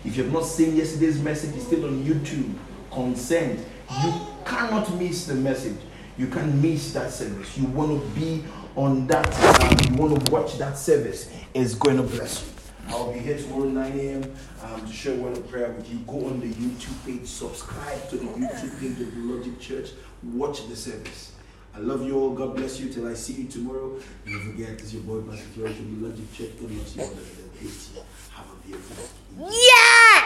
If 0.05 0.15
you 0.15 0.23
have 0.23 0.31
not 0.31 0.45
seen 0.45 0.75
yesterday's 0.75 1.19
message, 1.19 1.55
it's 1.55 1.65
still 1.65 1.85
on 1.85 2.03
YouTube. 2.05 2.53
Consent. 2.91 3.59
You 4.03 4.13
cannot 4.45 4.93
miss 4.99 5.25
the 5.25 5.33
message. 5.33 5.77
You 6.15 6.27
can't 6.27 6.53
miss 6.55 6.93
that 6.93 7.11
service. 7.11 7.57
You 7.57 7.65
want 7.69 7.99
to 7.99 8.19
be 8.19 8.43
on 8.75 9.07
that. 9.07 9.27
Um, 9.61 9.77
you 9.89 9.99
want 9.99 10.25
to 10.25 10.31
watch 10.31 10.59
that 10.59 10.77
service. 10.77 11.31
It's 11.55 11.73
going 11.73 11.97
to 11.97 12.03
bless 12.03 12.43
you. 12.43 12.56
I'll 12.89 13.11
be 13.11 13.19
here 13.19 13.37
tomorrow 13.37 13.65
9 13.65 13.99
a.m. 13.99 14.33
Um, 14.63 14.85
to 14.85 14.93
share 14.93 15.13
a 15.13 15.17
word 15.17 15.37
of 15.37 15.49
prayer 15.49 15.71
with 15.71 15.89
you. 15.91 15.97
Go 16.07 16.25
on 16.27 16.39
the 16.39 16.47
YouTube 16.47 17.05
page, 17.05 17.27
subscribe 17.27 18.09
to 18.09 18.17
the 18.17 18.25
YouTube 18.25 18.79
page 18.79 19.01
of 19.01 19.13
the 19.13 19.21
Logic 19.21 19.59
Church, 19.59 19.89
watch 20.23 20.67
the 20.67 20.75
service. 20.75 21.33
I 21.75 21.79
love 21.79 22.01
you 22.03 22.17
all. 22.17 22.31
God 22.31 22.55
bless 22.55 22.79
you 22.79 22.89
till 22.91 23.07
I 23.07 23.13
see 23.13 23.33
you 23.33 23.47
tomorrow. 23.47 23.99
And 24.25 24.33
don't 24.33 24.51
forget, 24.51 24.69
it's 24.71 24.93
your 24.93 25.03
boy 25.03 25.21
Pastor 25.21 25.45
Flores 25.49 25.75
from 25.75 26.01
Logic 26.01 26.33
Church. 26.33 26.49
God 26.59 26.69
bless 26.69 26.95
you 26.95 27.03
all. 27.03 28.05
Have 28.31 28.45
a 28.51 28.67
beautiful 28.67 28.95
day. 28.95 29.55
Yeah! 29.55 30.16